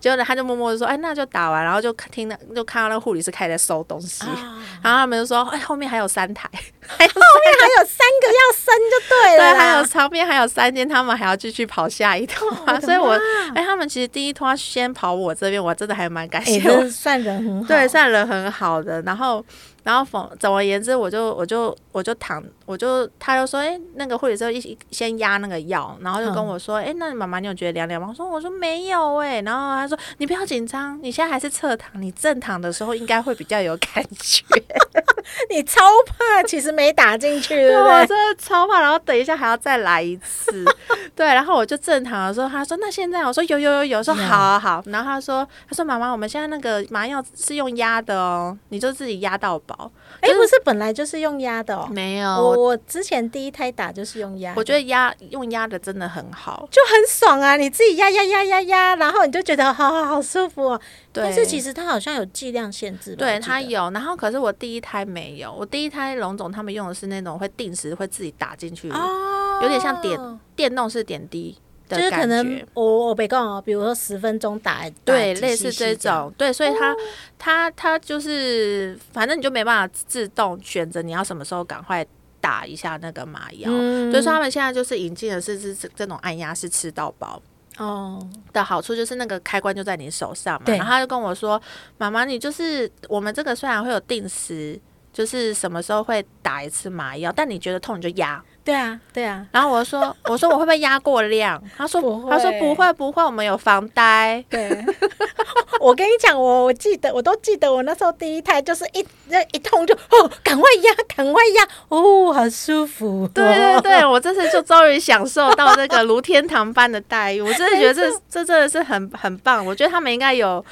[0.00, 6.48] 结果呢，他就默默的说：“哎，那就打完。”然后就听到就看到那个护理师开始在收东西，啊，然后他们就说：“哎，后面还有三台。
[6.86, 13.54] 还后面还有三个要生就对对，了对，还有旁边还有三间，他们还要继续跑下一趟、啊所以我妈。
[13.54, 19.00] 哎、他们其实第一拖先跑我这边，我真的还蛮感哎，谢算人很好，对，算人很好的。
[19.02, 19.44] 然后，
[19.84, 28.08] 然后总总而言之，我就我就我就躺，我就他就说，哎、那个护理师一先压那个药，然后就跟嗯我说，哎、那妈妈你有觉得凉凉吗？
[28.08, 34.42] 我说我说没有哎、然后他说你不要紧张，你现在还是侧躺，你正躺的时候应该会比较有感觉。
[35.50, 37.92] 你超怕，其实没打进去，对对，不对？
[38.00, 40.64] 我真的超怕，然后等一下还要再来一次。
[41.16, 49.73] 对，然后我就正躺的时候，他说那现在，我说有有有有，说好啊好，然后他说他说妈妈，我们现在那个麻药是用压的哦，你就自己压到饱。
[50.20, 51.88] 哎，不是本来就是用压的哦。
[51.90, 56.68] 没有，我我之前第一胎打就是用压，我觉得压用压的真的很好。
[56.70, 57.56] 就很爽啊！
[57.56, 60.80] 你自己压压压压压，然后你就觉得好好好舒服哦。
[61.12, 70.18] 对，但是其实它好像有剂量限制，对它有，然后可是我第一胎没有，我第一胎龙总他们用的是那种会定时会自己打进去，哦，有点像点
[70.56, 71.56] 电动式点滴
[71.94, 72.66] 的就是可能。
[72.74, 76.96] 我我别讲哦，比如说十分钟打，对，类似这种，对，所以它
[77.38, 82.06] 它它就是，反正你就没办法自动选择你要什么时候赶快
[82.40, 83.70] 打一下那个麻药。
[83.70, 87.40] 嗯所以说他们现在就是引进的是是是这种按压式吃到饱
[87.78, 90.64] 哦，的好处，就是那个开关就在你手上嘛。
[90.66, 91.60] 然后他就跟我说
[91.98, 94.80] ：“妈妈，你就是我们这个虽然会有定时，
[95.12, 104.82] 就是什么时候会打一次麻药，但你觉得痛你就压。”对啊对啊，然后我说：“我说我会不会压过量？” 他说：“不会他说不会不会，我们有防呆。”对。
[105.80, 113.28] 我跟你讲，我我记得，我都记得，我那时候第一胎就是一那一痛就哦，赶快压，赶快压，哦，很舒服。
[113.34, 119.64] 对对对，我这次就终于享受到这个如天堂般的待遇，我真的觉得这这真的是很很棒。
[119.64, 120.64] 我觉得他们应该有，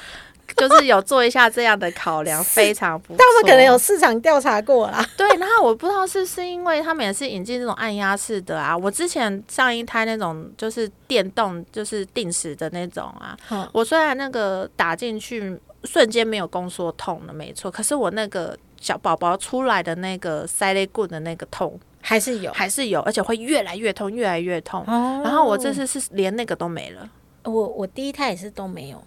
[0.55, 3.17] 就是有做一下这样的考量，非常不错。
[3.17, 5.05] 他们可能有市场调查过啦。
[5.17, 8.77] 对，然后我不知道是是因为他们也是引进这种按压式的啊。
[8.77, 24.83] 我之前上一胎那种就是电动，就是定时的那种啊，嗯我虽然那个打进去瞬间没有宫缩痛的，没错，可是我那个小宝宝出来的那个塞肋棍的那个痛还是有还是有，而且会越来越痛，越来越痛。
[24.87, 27.09] 哦然后我这次是连那个都没了，
[27.43, 29.03] 我我第一胎也是都没有，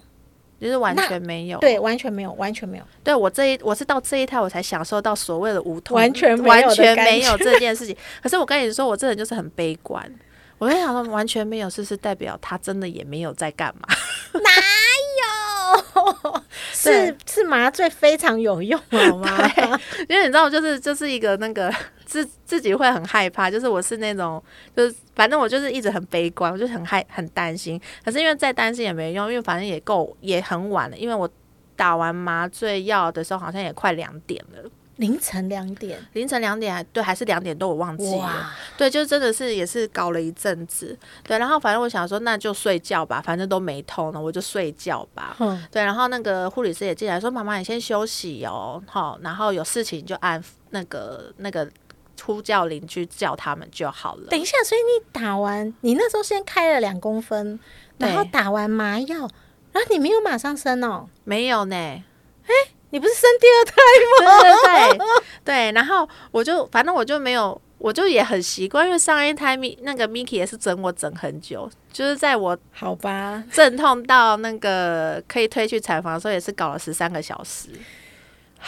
[0.60, 1.58] 就是完全没有。
[1.58, 2.84] 对，完全没有，完全没有。
[3.04, 7.96] 对我这一我是到这一胎我才享受到所谓的无痛，完全没有完全没有这件事情。
[8.22, 10.10] 可是我跟你说，我这人就是很悲观。
[10.58, 13.86] 我在想说，完全没有，是不是代表他真的也没有在干嘛？
[14.40, 14.50] 哪
[15.22, 16.42] 有，
[16.72, 19.50] 是是麻醉非常有用，好吗？
[20.08, 21.70] 因为你知道，就是就是一个那个
[22.06, 24.42] 自自己会很害怕，就是我是那种，
[24.74, 27.78] 就是反正我就是一直很悲观，我就很害很担心。
[28.04, 31.28] 可是因为再担心也没用，因为反正也够也很晚了，因为我
[31.74, 38.50] 打完麻醉药的时候好像也快两点了，凌晨两点，凌晨两点还对还是两点多，我忘记了。
[38.78, 40.96] 对，就真的是也是搞了一阵子。
[41.22, 45.36] 对，然后反正我想说，那就睡觉吧，反正都没痛了，我就睡觉吧。
[45.38, 51.68] 嗯，对，然后那个护理师也进来说：“妈妈，你先休息哦，好，然后有事情就按那个那个
[52.24, 54.28] 呼叫邻居叫他们就好了。
[54.28, 57.58] 等一下，所以你打完，你那时候先开了两公分，
[57.98, 59.28] 然后打完麻药，
[59.72, 62.04] 然后你没有马上生哦，没有呢，
[62.90, 63.74] 你不是生第二胎
[64.64, 65.06] 对对对
[65.44, 77.68] 对，然后我就反正我就没有。”我就也很习惯，因为上一胎咪那个 Miki 也是整我整很久，就是在我好吧，阵痛到那个可以推去产房的时候，也是搞了十三个小时。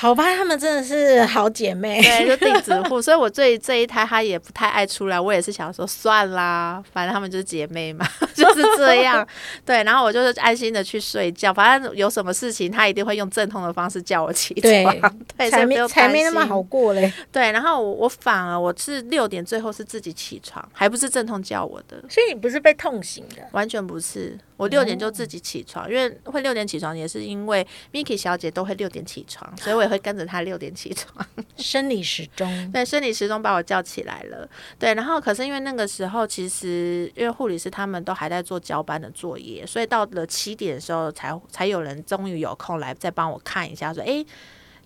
[0.00, 2.00] 好吧，他们真的是好姐妹。
[2.00, 9.26] 对，就定子户， 所以我对这一胎她也不太爱出来，我也是想说算啦，反正她们就是姐妹嘛， 就是这样。
[9.66, 14.94] 对，然后我就是安心的去睡觉，反正有什么事情她一定会用阵痛的方式叫我起床，
[15.36, 21.96] 对， 才没才没那么好过嘞，对，然后我我反而我是六点最后是自己起床，还不是阵痛叫我的。
[22.08, 23.42] 所以你不是被痛醒的。
[23.50, 31.24] 完全不是，我六点就自己起床，因为会六点起床也是因为 Miki 小姐都会六点起床，所以我也会跟着她六点起床。
[31.56, 34.46] 生理时钟，对，生理时钟把我叫起来了。
[34.78, 44.26] 对，然后可是因为那个时候，其实因为护理师他们都还在做交班的作业，所以到了七点的时候才才有人终于有空来再帮我看一下，说：“诶，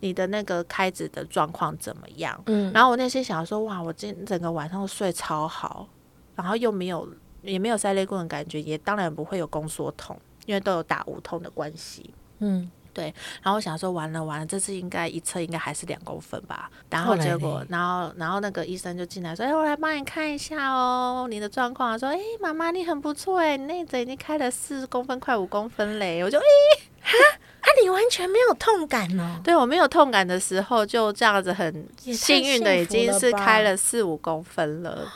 [0.01, 5.89] 你的那个开指的状况怎么样？”嗯，然后我内心想说：“哇，我今整个晚上都睡超好，
[6.35, 7.09] 然后又没有
[7.43, 13.05] 也没有塞肋棍的感觉，也当然不会有宫缩痛，因为都有打无痛的关系。”嗯，对
[13.43, 16.69] 然后我想说，完了完了，这次应该一测应该还是两公分吧。
[16.91, 29.41] 然后结果嘞，然后然后那个医生就进来说：“哎、我来帮你看一下哦，你的状况。”说：“哎、妈妈你很不错哎，你内诊已经开了四公分，快五公分嘞。”我就哎、啊，你完全没有痛感哦。
[29.45, 35.07] 对我没有痛感的时候，就这样子很幸运的已经是开了四五公分了。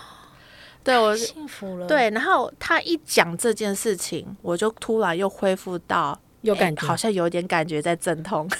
[0.87, 8.49] 对我幸福了，，对，然后他一讲这件事情，我就突然又恢复到诶有感觉好像有点感觉在阵痛。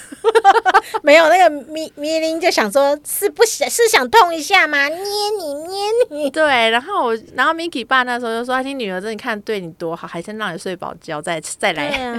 [1.03, 4.87] 没有那个咪咪林就想说，是不想是想痛一下吗？
[4.87, 4.97] 捏
[5.37, 12.15] 你捏你， 对，然后我，然后 Miki 爸那时候就说：“啊你女儿真的看对你多好，还先让你睡饱觉，再 再来、啊，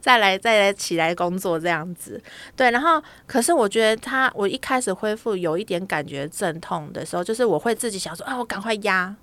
[0.00, 2.20] 再来再来起来工作这样子。”
[2.56, 9.14] 对，然后可是我觉得他，我一开始恢复有一点感觉阵痛的时候，就是我会自己想说：“啊，我赶快压，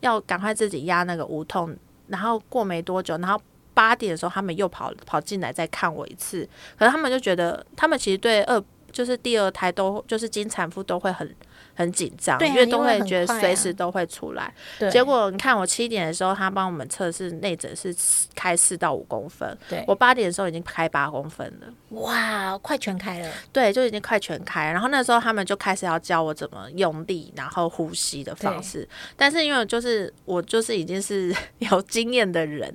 [0.00, 1.76] 要赶快自己压那个无痛。”
[2.08, 3.40] 然后过没多久，然后。
[3.72, 6.46] 八点的时候，他们又跑跑进来再看我一次，
[6.76, 11.34] 可是他们就觉得，他们其实对二就是第二胎都就是经产妇都会很
[11.74, 14.52] 很紧张，因为都会觉得随时都会出来。
[14.78, 14.90] 对。
[14.90, 17.94] 结果你看，我七点的时候，他帮我们测试内诊是
[18.34, 19.84] 开四到五公分，对。
[19.86, 21.66] 我八点的时候已经开八公分了，
[22.00, 24.70] 哇，快全开了，对，就已经快全开。
[24.72, 28.88] 然后那时候他们就开始要教我怎么用力，然后呼吸的方式。
[29.16, 32.72] 但是因为就是我就是已经是 有经验的人，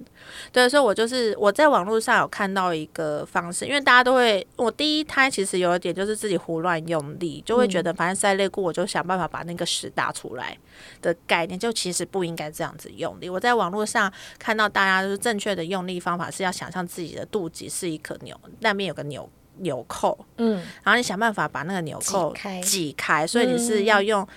[0.52, 10.58] 对，所以我就是我在网络上有看到一个方式，因为大家都会，我第一胎其实有一点就是自己胡乱用力，就会觉得反正塞肋骨，我就想办法把那个屎打出来
[11.02, 13.30] 的概念，就其实不应该这样子用力。
[13.30, 24.28] 我在网络上看到大家就是正确的用力方法是要想象自己的肚脐是一颗纽，那边有个纽纽扣，嗯，然后你想办法把那个纽扣挤开挤开，所以你是要用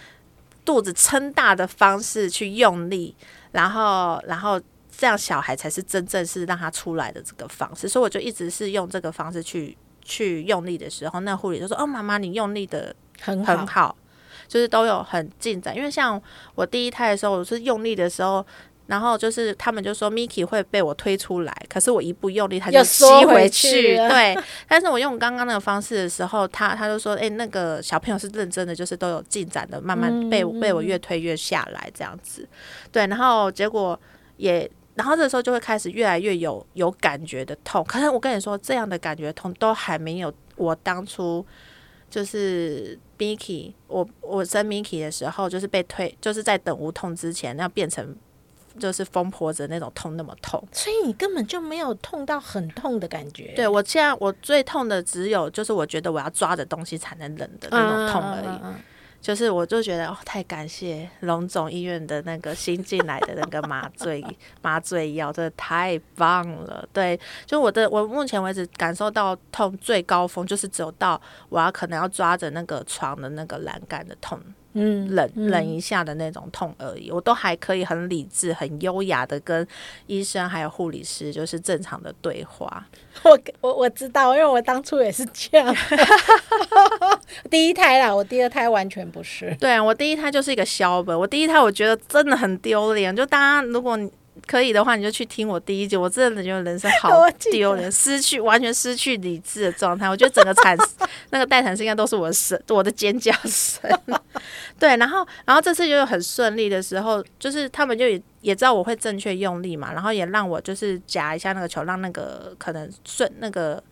[0.64, 3.16] 肚子撑大的方式去用力，
[3.52, 4.60] 然后然后
[4.96, 7.88] 这样小孩才是真正是让他出来的这个方式。
[7.88, 13.96] 所以我就一直是用这个方式去去用力的时候，那护理就说：“哦，妈妈，你用力的很好，很好，
[14.48, 15.76] 就是都有很进展。
[15.76, 16.20] 因为像
[16.56, 18.44] 我第一胎的时候，我是用力的时候。”
[18.88, 23.70] 然后就是他们就说 Miki 会被我推出来，可是我一不用力，它就吸缩回去。
[23.70, 24.34] 去对，
[24.66, 32.48] 但是我用刚刚那个方式的时候，他他就说，哎、那个小朋友是认真的，就是都有进展的，慢慢被、嗯被我越推越下来这样子。
[32.90, 34.00] 对，然后结果
[34.38, 34.70] 也。
[34.94, 41.44] 然后这时候就会开始越来越有有感觉的痛，可是我跟你说，这样的感觉痛都还没有我当初
[42.10, 48.16] 就是 Miki，我我生 Miki 的时候，就是被推，就是在等无痛之前，要变成
[48.78, 50.62] 就是疯婆子那种痛那么痛。
[50.72, 58.46] 所以你根本就没有痛到很痛的感觉，对我现在我最痛的只有就是我觉得我要抓着东西才能忍的那种痛而已。
[58.46, 58.74] 嗯嗯嗯嗯
[59.28, 64.24] 就是我就觉得哦，太感谢龙总医院的那个新进来的那个麻醉
[64.62, 66.82] 麻醉药，真的太棒了。
[66.94, 71.20] 对，就我的我目前为止感受到痛最高峰，就是走到
[71.50, 74.40] 我要可能要抓着那个床的那个栏杆的痛，
[74.74, 79.66] 嗯，冷冷一下的那种痛而已，我都还可以很理智、很优雅的跟
[80.06, 82.86] 医生还有护理师就是正常的对话。
[83.24, 85.74] 我我我知道，因为我当初也是这样。
[87.50, 89.56] 第一胎啦，我第二胎完全不是。
[89.58, 94.08] 对啊，我第一胎就是一个小本，我第一胎我觉得真的很丢脸，就大家如果你
[94.48, 97.10] 可以的话，你就去听我第一集，我真的觉得人生好
[97.52, 100.08] 丢人，失去完全失去理智的状态。
[100.08, 100.74] 我觉得整个产
[101.28, 103.82] 那个待产室应该都是我的声，我的尖叫声。
[104.80, 113.82] 对，然后然后这次就很顺利的时候，就是他们就也也知道我会正确用力嘛，然后也让我就是夹一下那个球，让那个可能顺那个。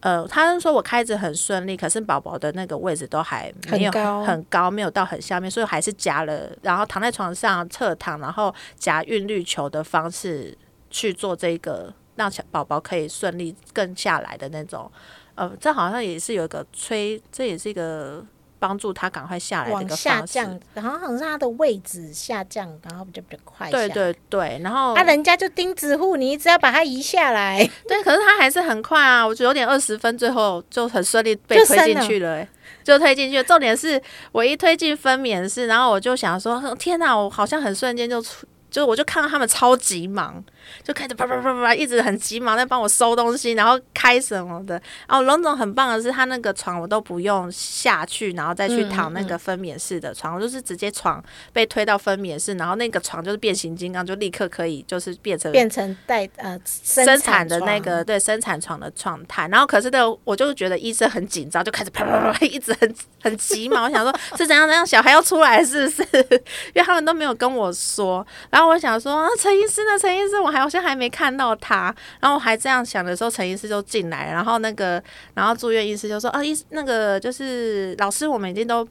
[0.00, 3.92] 呃，他是说我开着很顺利，可是宝宝的那个位置都还没有
[4.24, 10.56] 很高没有到很下面，所以还是夹了，然后躺在床上侧躺，然后夹韵律球的方式
[10.90, 14.90] 去做这个，让小宝宝可以顺利更下来的那种。
[15.34, 18.24] 呃，这好像也是有一个吹，这也是一个
[18.58, 19.96] 帮助他赶快下来的一往个。
[19.96, 23.70] 下降，然后好像是它的位置下降，然后比较比较快。
[23.70, 23.88] 对。
[23.88, 32.48] 对对，然后啊，人家就钉子户，你一直要把它移下来， 对，可是他还是很快啊，我觉得有点二十分，最后就很顺利被推进去了、欸，
[32.84, 33.44] 就推进去了。
[33.44, 34.00] 重点是
[34.32, 38.46] 我一推进分娩室，然后我就想说，天哪，我好像很瞬间就出。
[38.68, 40.42] 就我就看到他们超级忙，
[40.82, 44.80] 就开始啪啪啪啪啪，一直很急忙在帮我收东西，然后开什么的。
[45.08, 63.84] 哦，龙总很棒的是，他那个床我都不用下去，然后再去嗯躺那个分娩室的床，我就是直接床被推到分娩室，然后那个床就是变形金刚，就立刻可以就是变成变成带呃生生产的那个对生产床的状态，然后可是呢，我就觉得医生很紧张，就开始啪啪啪一直很很急忙。
[63.84, 66.06] 我想说 是怎样怎样，小孩要出来是不是？
[66.74, 68.26] 因为他们都没有跟我说。
[68.50, 69.98] 然后我想说，啊陈医师呢？
[69.98, 71.94] 陈医师，我还好像还没看到他。
[72.18, 75.02] 然后我还这样想的时候，陈医师就进来，然后那个
[75.34, 78.86] 然后住院医师就说啊，医那个就是老师，我们已经都。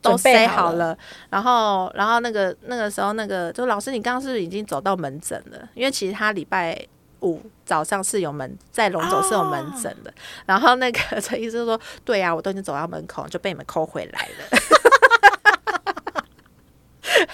[0.00, 0.96] 都准备 say 好好了，
[1.28, 5.58] 然后，然后那个那个时候，那个就老师，你刚刚是不是已经走到门诊了？
[5.74, 6.80] 因为其实他礼拜
[7.22, 10.14] 五早上是有门在龙总是有门诊的，
[10.46, 14.58] 然后那个陈医师说：“对啊，我都已经走到门口，就被你们抠回来了。”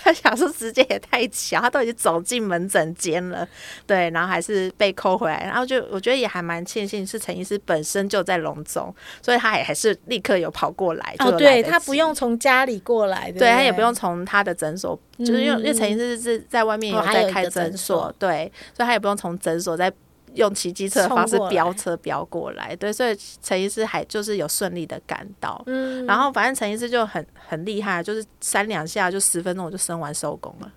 [0.02, 3.46] 他想说时间也太巧，他都已经走进门诊间了，
[3.86, 11.14] 对，然后还是被扣回来，然后就我觉得也还蛮庆幸是陈医师本身就在龙总，所以他也还是立刻有跑过来。
[11.18, 19.92] 哦，对他不用从家里过来，对他也不用从他的诊所，就是因为因为陈医师是在外面有在开诊所，对，所以他也不用从诊所在。
[20.34, 30.72] 用骑机车的方式飙车飙过来，对，所以陈医师还就是有顺利的赶到，嗯，然后反正陈医师就很很厉害，就是三两下就十分钟我就生完收工了，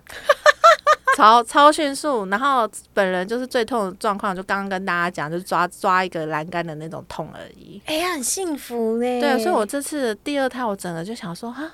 [1.18, 2.26] 超超迅速。
[2.28, 7.82] 然后本人就是最痛的状况，就刚刚跟大家讲，就抓抓一个栏杆的那种痛而已。
[7.86, 9.22] 哎呀，很幸福呢。
[9.22, 11.72] 对，所以我这次第二胎，我整个就想说，哈，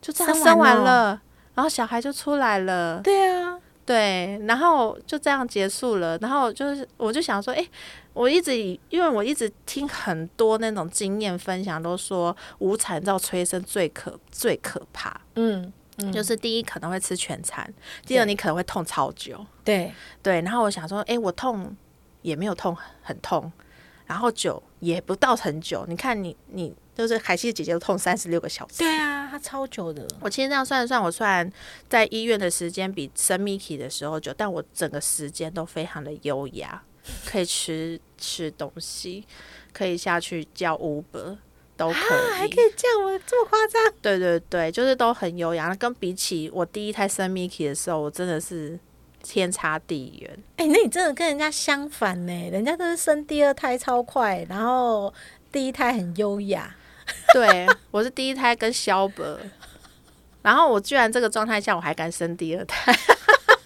[0.00, 1.20] 就这样生完了，
[1.54, 3.00] 然后小孩就出来了。
[3.02, 3.58] 对啊。
[3.88, 6.18] 对，然后就这样结束了。
[6.18, 7.66] 然后就是，我就想说，哎，
[8.12, 15.18] 我一直以，因为我一直听很多那种经验分享，都说无产照催生最可最可怕。
[15.36, 15.72] 嗯，
[16.12, 17.66] 就是第一可能会吃全餐，
[18.04, 19.42] 第二你可能会痛超久。
[19.64, 19.90] 对
[20.22, 21.74] 对，然后我想说，哎，我痛
[22.20, 23.50] 也没有痛很痛，
[24.08, 25.86] 然后久也不到很久。
[25.86, 26.74] 你看你你。
[26.98, 30.04] 就是海西的姐姐都痛三十六个小时，对啊，她超久的。
[30.18, 31.48] 我其实这样算一算，我虽然
[31.88, 36.82] 在医院的时间比生 Miki 的时候久，但我整个时间都非常的优雅，
[37.24, 39.24] 可以吃吃东西，
[39.72, 41.36] 可以下去叫 Uber
[41.76, 43.94] 都可以，还可以这样我这么夸张？
[44.02, 45.72] 对对对，就是都很优雅。
[45.76, 48.76] 跟比起我第一胎生 Miki 的时候，我真的是
[49.22, 50.38] 天差地远。
[50.56, 52.50] 哎，那你真的跟人家相反呢？
[52.50, 55.12] 人家都是生第二胎超快，然后
[55.52, 56.74] 第一胎很优雅。
[57.32, 59.38] 对，我是第一胎跟肖伯，
[60.42, 62.92] 然后我居然这个状态下我还敢生第二胎，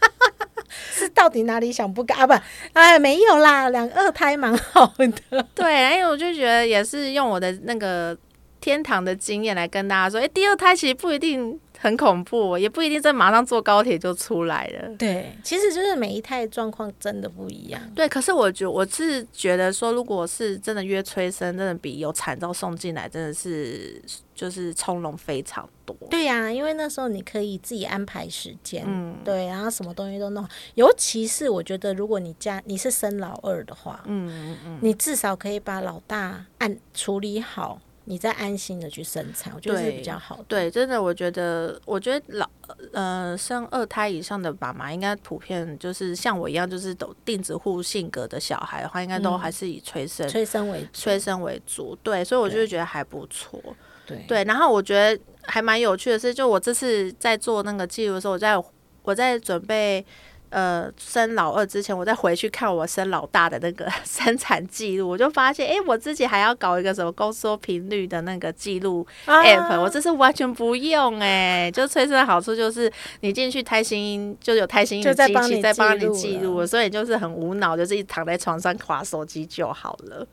[0.93, 2.27] 是到底哪里想不敢啊？
[2.27, 2.35] 不，
[2.73, 5.43] 哎，没有啦，两二胎蛮好的。
[5.55, 8.17] 对，因为我就觉得也是用我的那个
[8.63, 11.61] 天堂的经验来跟大家说，哎，第二胎其实不一定。
[11.79, 14.89] 很恐怖，也不一定在马上坐高铁就出来了。
[14.97, 17.83] 对，其实就是每一胎状况真的不一样。
[17.93, 24.01] 对，可是我觉我是觉得说，如果是真的约催生，真的比有产照送进来，真的是
[24.33, 25.97] 就是从容非常多。
[26.09, 30.49] 对呀，因为那时候你可以自己安排时间，嗯，对，然后什么东西都弄。
[30.75, 37.81] 尤其是我觉得，如果你家你是生老二的话，嗯嗯嗯，你至少可以把老大按处理好。
[38.05, 40.45] 你再安心的去生产，我觉得是比较好的。
[40.49, 42.51] 对，真的，我觉得，我觉得老
[42.93, 51.97] 呃生二胎以上的爸妈，应该普遍就是像我一样，就是都定子户性格的小孩的话，应该都还是以催生、催生为催生为主。
[52.03, 53.61] 对，所以我就觉得还不错。
[54.05, 58.65] 对对，然后我觉得还蛮有趣的是，就我这次在做那个记录的时候，我在
[59.03, 60.05] 我在准备。
[60.53, 71.71] 呃，生老二之前，我再回去看我生老大的那个 生产记录，我就发现，哎，我自己还要搞一个什么宫缩频率的那个记录 app，我这是完全不用哎。
[71.71, 80.27] 就催生的好处就是，你进去胎心就有胎心音的机器在帮你记录，所以就是很无脑，就是一躺在床上划手机就好了，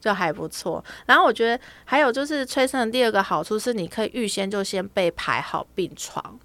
[0.00, 0.84] 就还不错。
[1.06, 6.38] 然后我觉得还有就是催生的第二个好处是，你可以预先就先被排好病床。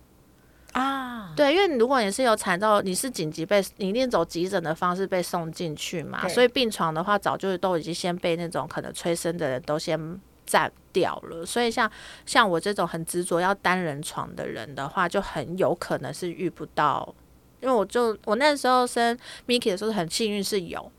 [0.76, 11.46] 啊，对，因为如果你是有产到，你是紧急被，你一定走急诊的方式被送进去嘛，所以病床的话，早就都已经先被那种可能催生的人都先占掉了。
[11.46, 11.90] 所以像
[12.26, 17.16] 像我这种很执着要单人床的人的话，就很有可能是遇不到。
[17.62, 19.18] 因为我就我那时候生
[19.48, 20.92] Miki 的时候很幸运是有，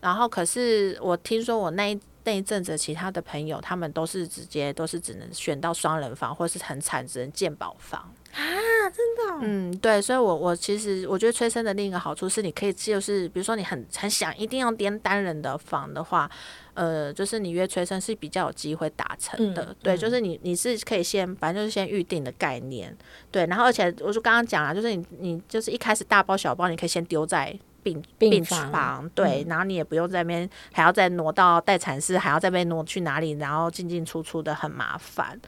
[0.00, 8.10] 然后可是我听说我那一那一阵子其他的朋友，他们都是直接都是只能选到双人房，或是很惨只能建保房。
[8.32, 8.40] 啊，
[8.90, 16.30] 真的，嗯，对，所以，我我其实我觉得催生的另一个好处是，你可以就是比如说你很很想一定要颠单人的房的话，
[16.74, 22.96] 呃，就是你约催生是比较有机会达成的，对，就是你你是可以先反正就是先预定的概念，
[23.30, 27.58] 对，然后而且我就刚刚讲了，就是你你就是一开始大包小包，你可以先丢在。
[27.82, 35.40] 病病房对，然后你也不用在那边还要再挪到待产室，还要再被挪去哪里，然后进进出出的很麻烦，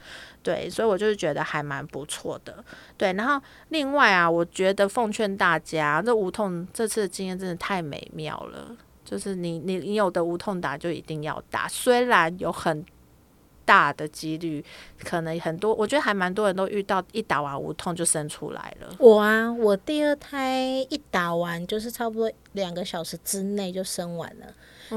[0.43, 2.65] 对，所以我就是觉得还蛮不错的，
[2.97, 3.13] 对。
[3.13, 12.85] 然后另外啊，我觉得奉劝大家，这无痛这次的经验真的太美妙了，就是你你你有的无痛打就一定要打，虽然有很。
[13.65, 14.63] 大的几率，
[15.05, 18.89] 可能很多，我觉得还蛮多人都遇到一打完无痛就生出来了。
[18.99, 24.47] 我啊，我第二胎一打完就是差不多两个小时之内就生完了。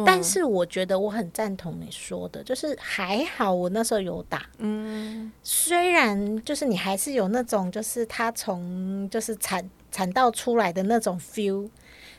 [0.05, 4.45] 但是我觉得我很赞同你说的，就是还好我那时候有打。
[4.57, 11.69] 嗯，虽然就是你还是有那种，就是他从就是产产道出来的那种 feel。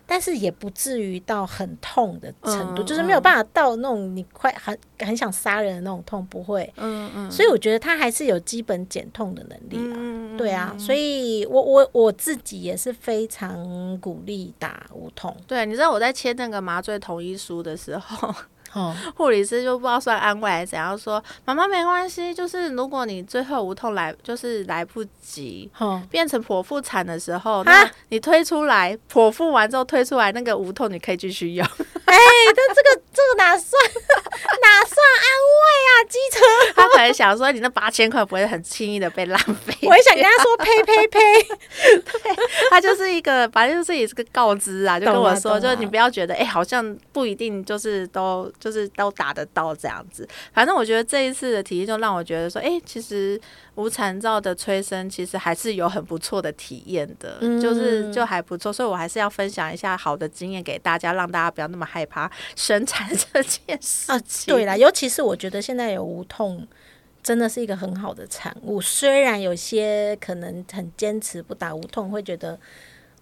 [0.06, 6.72] 但是也不至于到很痛的程度，嗯就是没有办法到那种你快很很想杀人的那种痛，不会。
[6.76, 9.96] 嗯嗯，所以我觉得他还是有基本减痛的能力啊。
[9.96, 15.34] 嗯对啊，所以我我我自己也是非常鼓励打无痛。
[15.46, 18.34] 对，你知道我在签那个麻醉同意书的时候，哦，
[19.16, 25.70] 护理师就不知道算安慰还是怎样说，妈妈没关系，就是如果你最后无痛来，就是来不及。
[25.78, 31.66] 哦，变成剖腹产的时候，啊那你推出来，剖腹完之后推出来那个无痛，你可以继续用。
[32.06, 32.14] 哎、
[32.54, 33.82] 但这个这个哪算
[34.60, 35.90] 哪算安慰啊？
[36.06, 36.44] 机车，
[36.74, 39.74] 他可能想说，你那八千块不会很轻易的被浪费。
[39.88, 41.18] 我也想跟他说 呸呸呸。
[41.42, 42.36] 对
[42.70, 50.28] 他就是一个，反正就是也是个告知啊，就跟我说，就是你不要觉得，哎、好像不一定就是都就是都打得到这样子。
[50.52, 53.40] 反正我觉得这一次的体验就让我觉得说，哎、其实
[53.76, 64.54] 无残照的催生其实还是有很不错的体验的，嗯就是就还不错，所以我还是要分享一下好的经验给大家，让大家不要那么害怕生产 这件事啊，情。
[64.54, 66.66] 对啦，尤其是我觉得现在有无痛，
[67.22, 68.80] 真的是一个很好的产物。
[68.80, 72.58] 虽然有些可能很坚持不打无痛，会觉得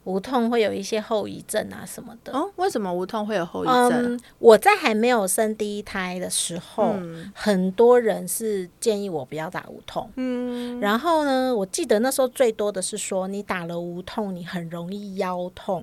[0.04, 2.32] 无痛会有一些后遗症啊什么的。
[2.32, 4.14] 哦，为什么无痛会有后遗症？
[4.14, 10.10] 嗯，我在还没有生第一胎的时候，嗯很多人是建议我不要打无痛。
[10.16, 15.82] 嗯，然后呢，我记得那时候最多的是说，你打了无痛，你很容易腰痛，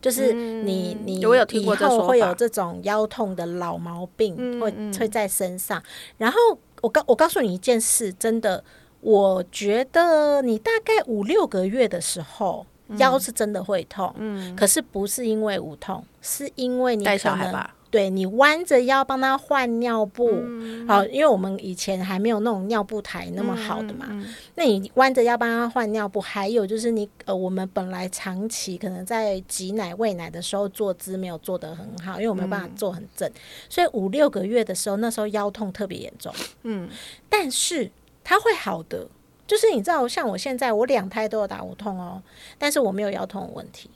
[0.00, 1.74] 就是你、嗯你我有听过
[2.06, 5.82] 会有这种腰痛的老毛病，会嗯嗯会在身上。
[6.16, 6.38] 然后
[6.80, 8.62] 我告我告诉你一件事，真的，
[9.00, 12.64] 我觉得你大概五六个月的时候。
[12.96, 14.56] 腰是真的会痛，嗯。
[14.56, 17.74] 可是不是因为无痛，是因为你带小孩吧。
[17.90, 20.86] 对你弯着腰帮他换尿布，嗯。
[20.86, 24.26] 好、因为我们以前还没有那种尿布台那么好的嘛，嗯
[24.56, 33.30] 那你弯着腰帮他换尿布，还有就是你呃，我们本来长期可能在挤奶喂奶的时候坐姿没有做得很好，因为我没有办法坐很正，
[33.70, 36.30] 所以五六个月的时候，那时候腰痛特别严重，
[36.64, 36.90] 嗯。
[37.30, 37.90] 但是
[38.22, 39.08] 它会好的。
[39.48, 42.22] 就是你知道，像我现在我两胎都有打无痛哦，
[42.56, 43.90] 但是我没有腰痛的问题。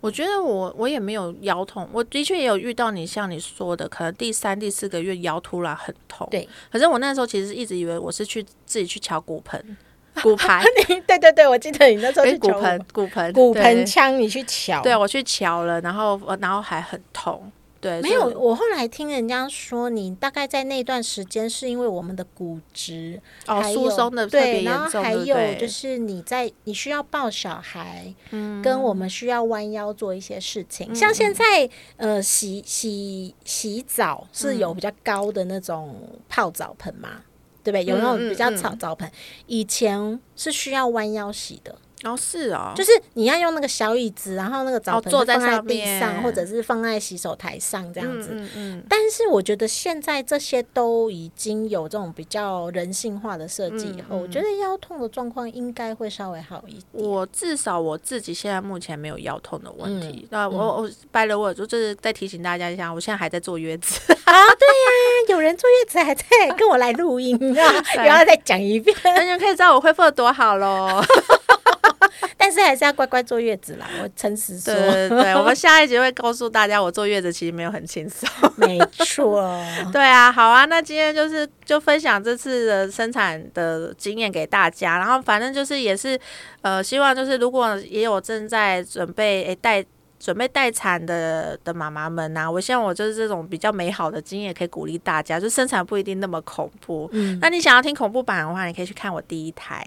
[0.00, 6.26] 我觉得我我也没有腰痛，我的确也有遇到你像你说的，可能第三、第四个月腰突然很痛。
[6.30, 9.76] 对，可是我那时候其实一直以为我是去自己去敲骨盆、
[10.22, 10.62] 骨牌、
[11.06, 14.82] 对对对，我记得你那时候诶去骨盆、骨盆、骨盆腔，你去瞧。
[14.82, 17.50] 对我去瞧了，然后呃然后还很痛。
[17.80, 28.62] 对，没有，我后来听人家说，你大概在那段时间是因为我们的骨质哦疏松的特对，别然后严重，还有就是你在你需要抱小孩，嗯。
[28.62, 31.44] 跟我们需要弯腰做一些事情，像现在
[31.98, 35.94] 呃洗洗洗澡是有比较高的那种
[36.28, 37.22] 泡澡盆嘛，
[37.62, 37.84] 对不对？
[37.84, 39.10] 有那种比较草澡澡盆，
[39.46, 41.76] 以前是需要弯腰洗的。
[42.04, 48.28] 哦是哦，就是你要用那个小椅子，然后那个澡盆哦坐在是放在地上，或者是放在洗手台上这样子。
[48.32, 56.82] 嗯嗯但是我觉得现在这些都已经有这种比较人性化的设计以后，嗯嗯我觉得腰痛的状况应该会稍微好一点。
[56.92, 60.28] 我至少我自己现在目前没有腰痛的问题嗯。
[60.30, 64.32] 那、我我拜了我就是再提醒大家一下，我现在还在坐月子 啊。
[64.34, 64.86] 对呀。
[65.28, 66.24] 有人坐月子还在
[66.56, 71.02] 跟我来录音啊， 然后再讲一遍，那你们可以知道我恢复的多好喽。
[72.36, 73.86] 但是还是要乖乖坐月子啦。
[74.02, 78.28] 我诚实说，对对对，我们下一集会告诉大家，我坐月子其实没有很轻松。
[78.56, 79.42] 没错。
[79.92, 86.18] 对啊，好啊，那今天就是就分享这次的生产的经验给大家，然后反正就是也是
[86.62, 89.84] 呃，希望就是如果也有正在准备诶带。
[90.18, 97.06] 准备待产的的妈妈们呐、啊我希望我就是这种比较美好的经验，可以鼓励大家，就生产不一定那么恐怖。
[97.12, 99.84] 嗯，那你想要听恐怖版的话，你可以去看我第一胎。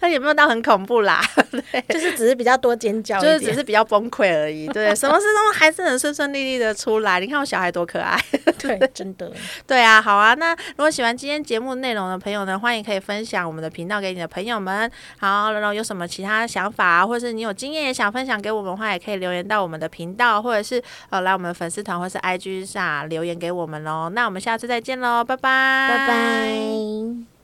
[0.00, 1.20] 那有没有到很恐怖啦？
[1.88, 4.66] 就是只是比较多尖叫，就是只是比较崩溃而已。
[4.68, 7.20] 对， 什么事都还是很顺顺利利的出来。
[7.20, 8.18] 你看我小孩多可爱。
[8.58, 9.30] 对，真的。
[9.66, 10.34] 对啊，好啊。
[10.34, 14.90] 那如果喜欢今天节目内容的朋友呢，欢迎可以分享我们的频道给你的朋友们。
[15.18, 24.08] 好，然后有什么其他想法啊，或者是你有经验也想分享给我们的话，也可以留言到我们的频道，或者是呃来我们的粉丝团或是 IG 上留言给我们喽。
[24.10, 27.32] 那我们下次再见喽，拜拜，拜拜。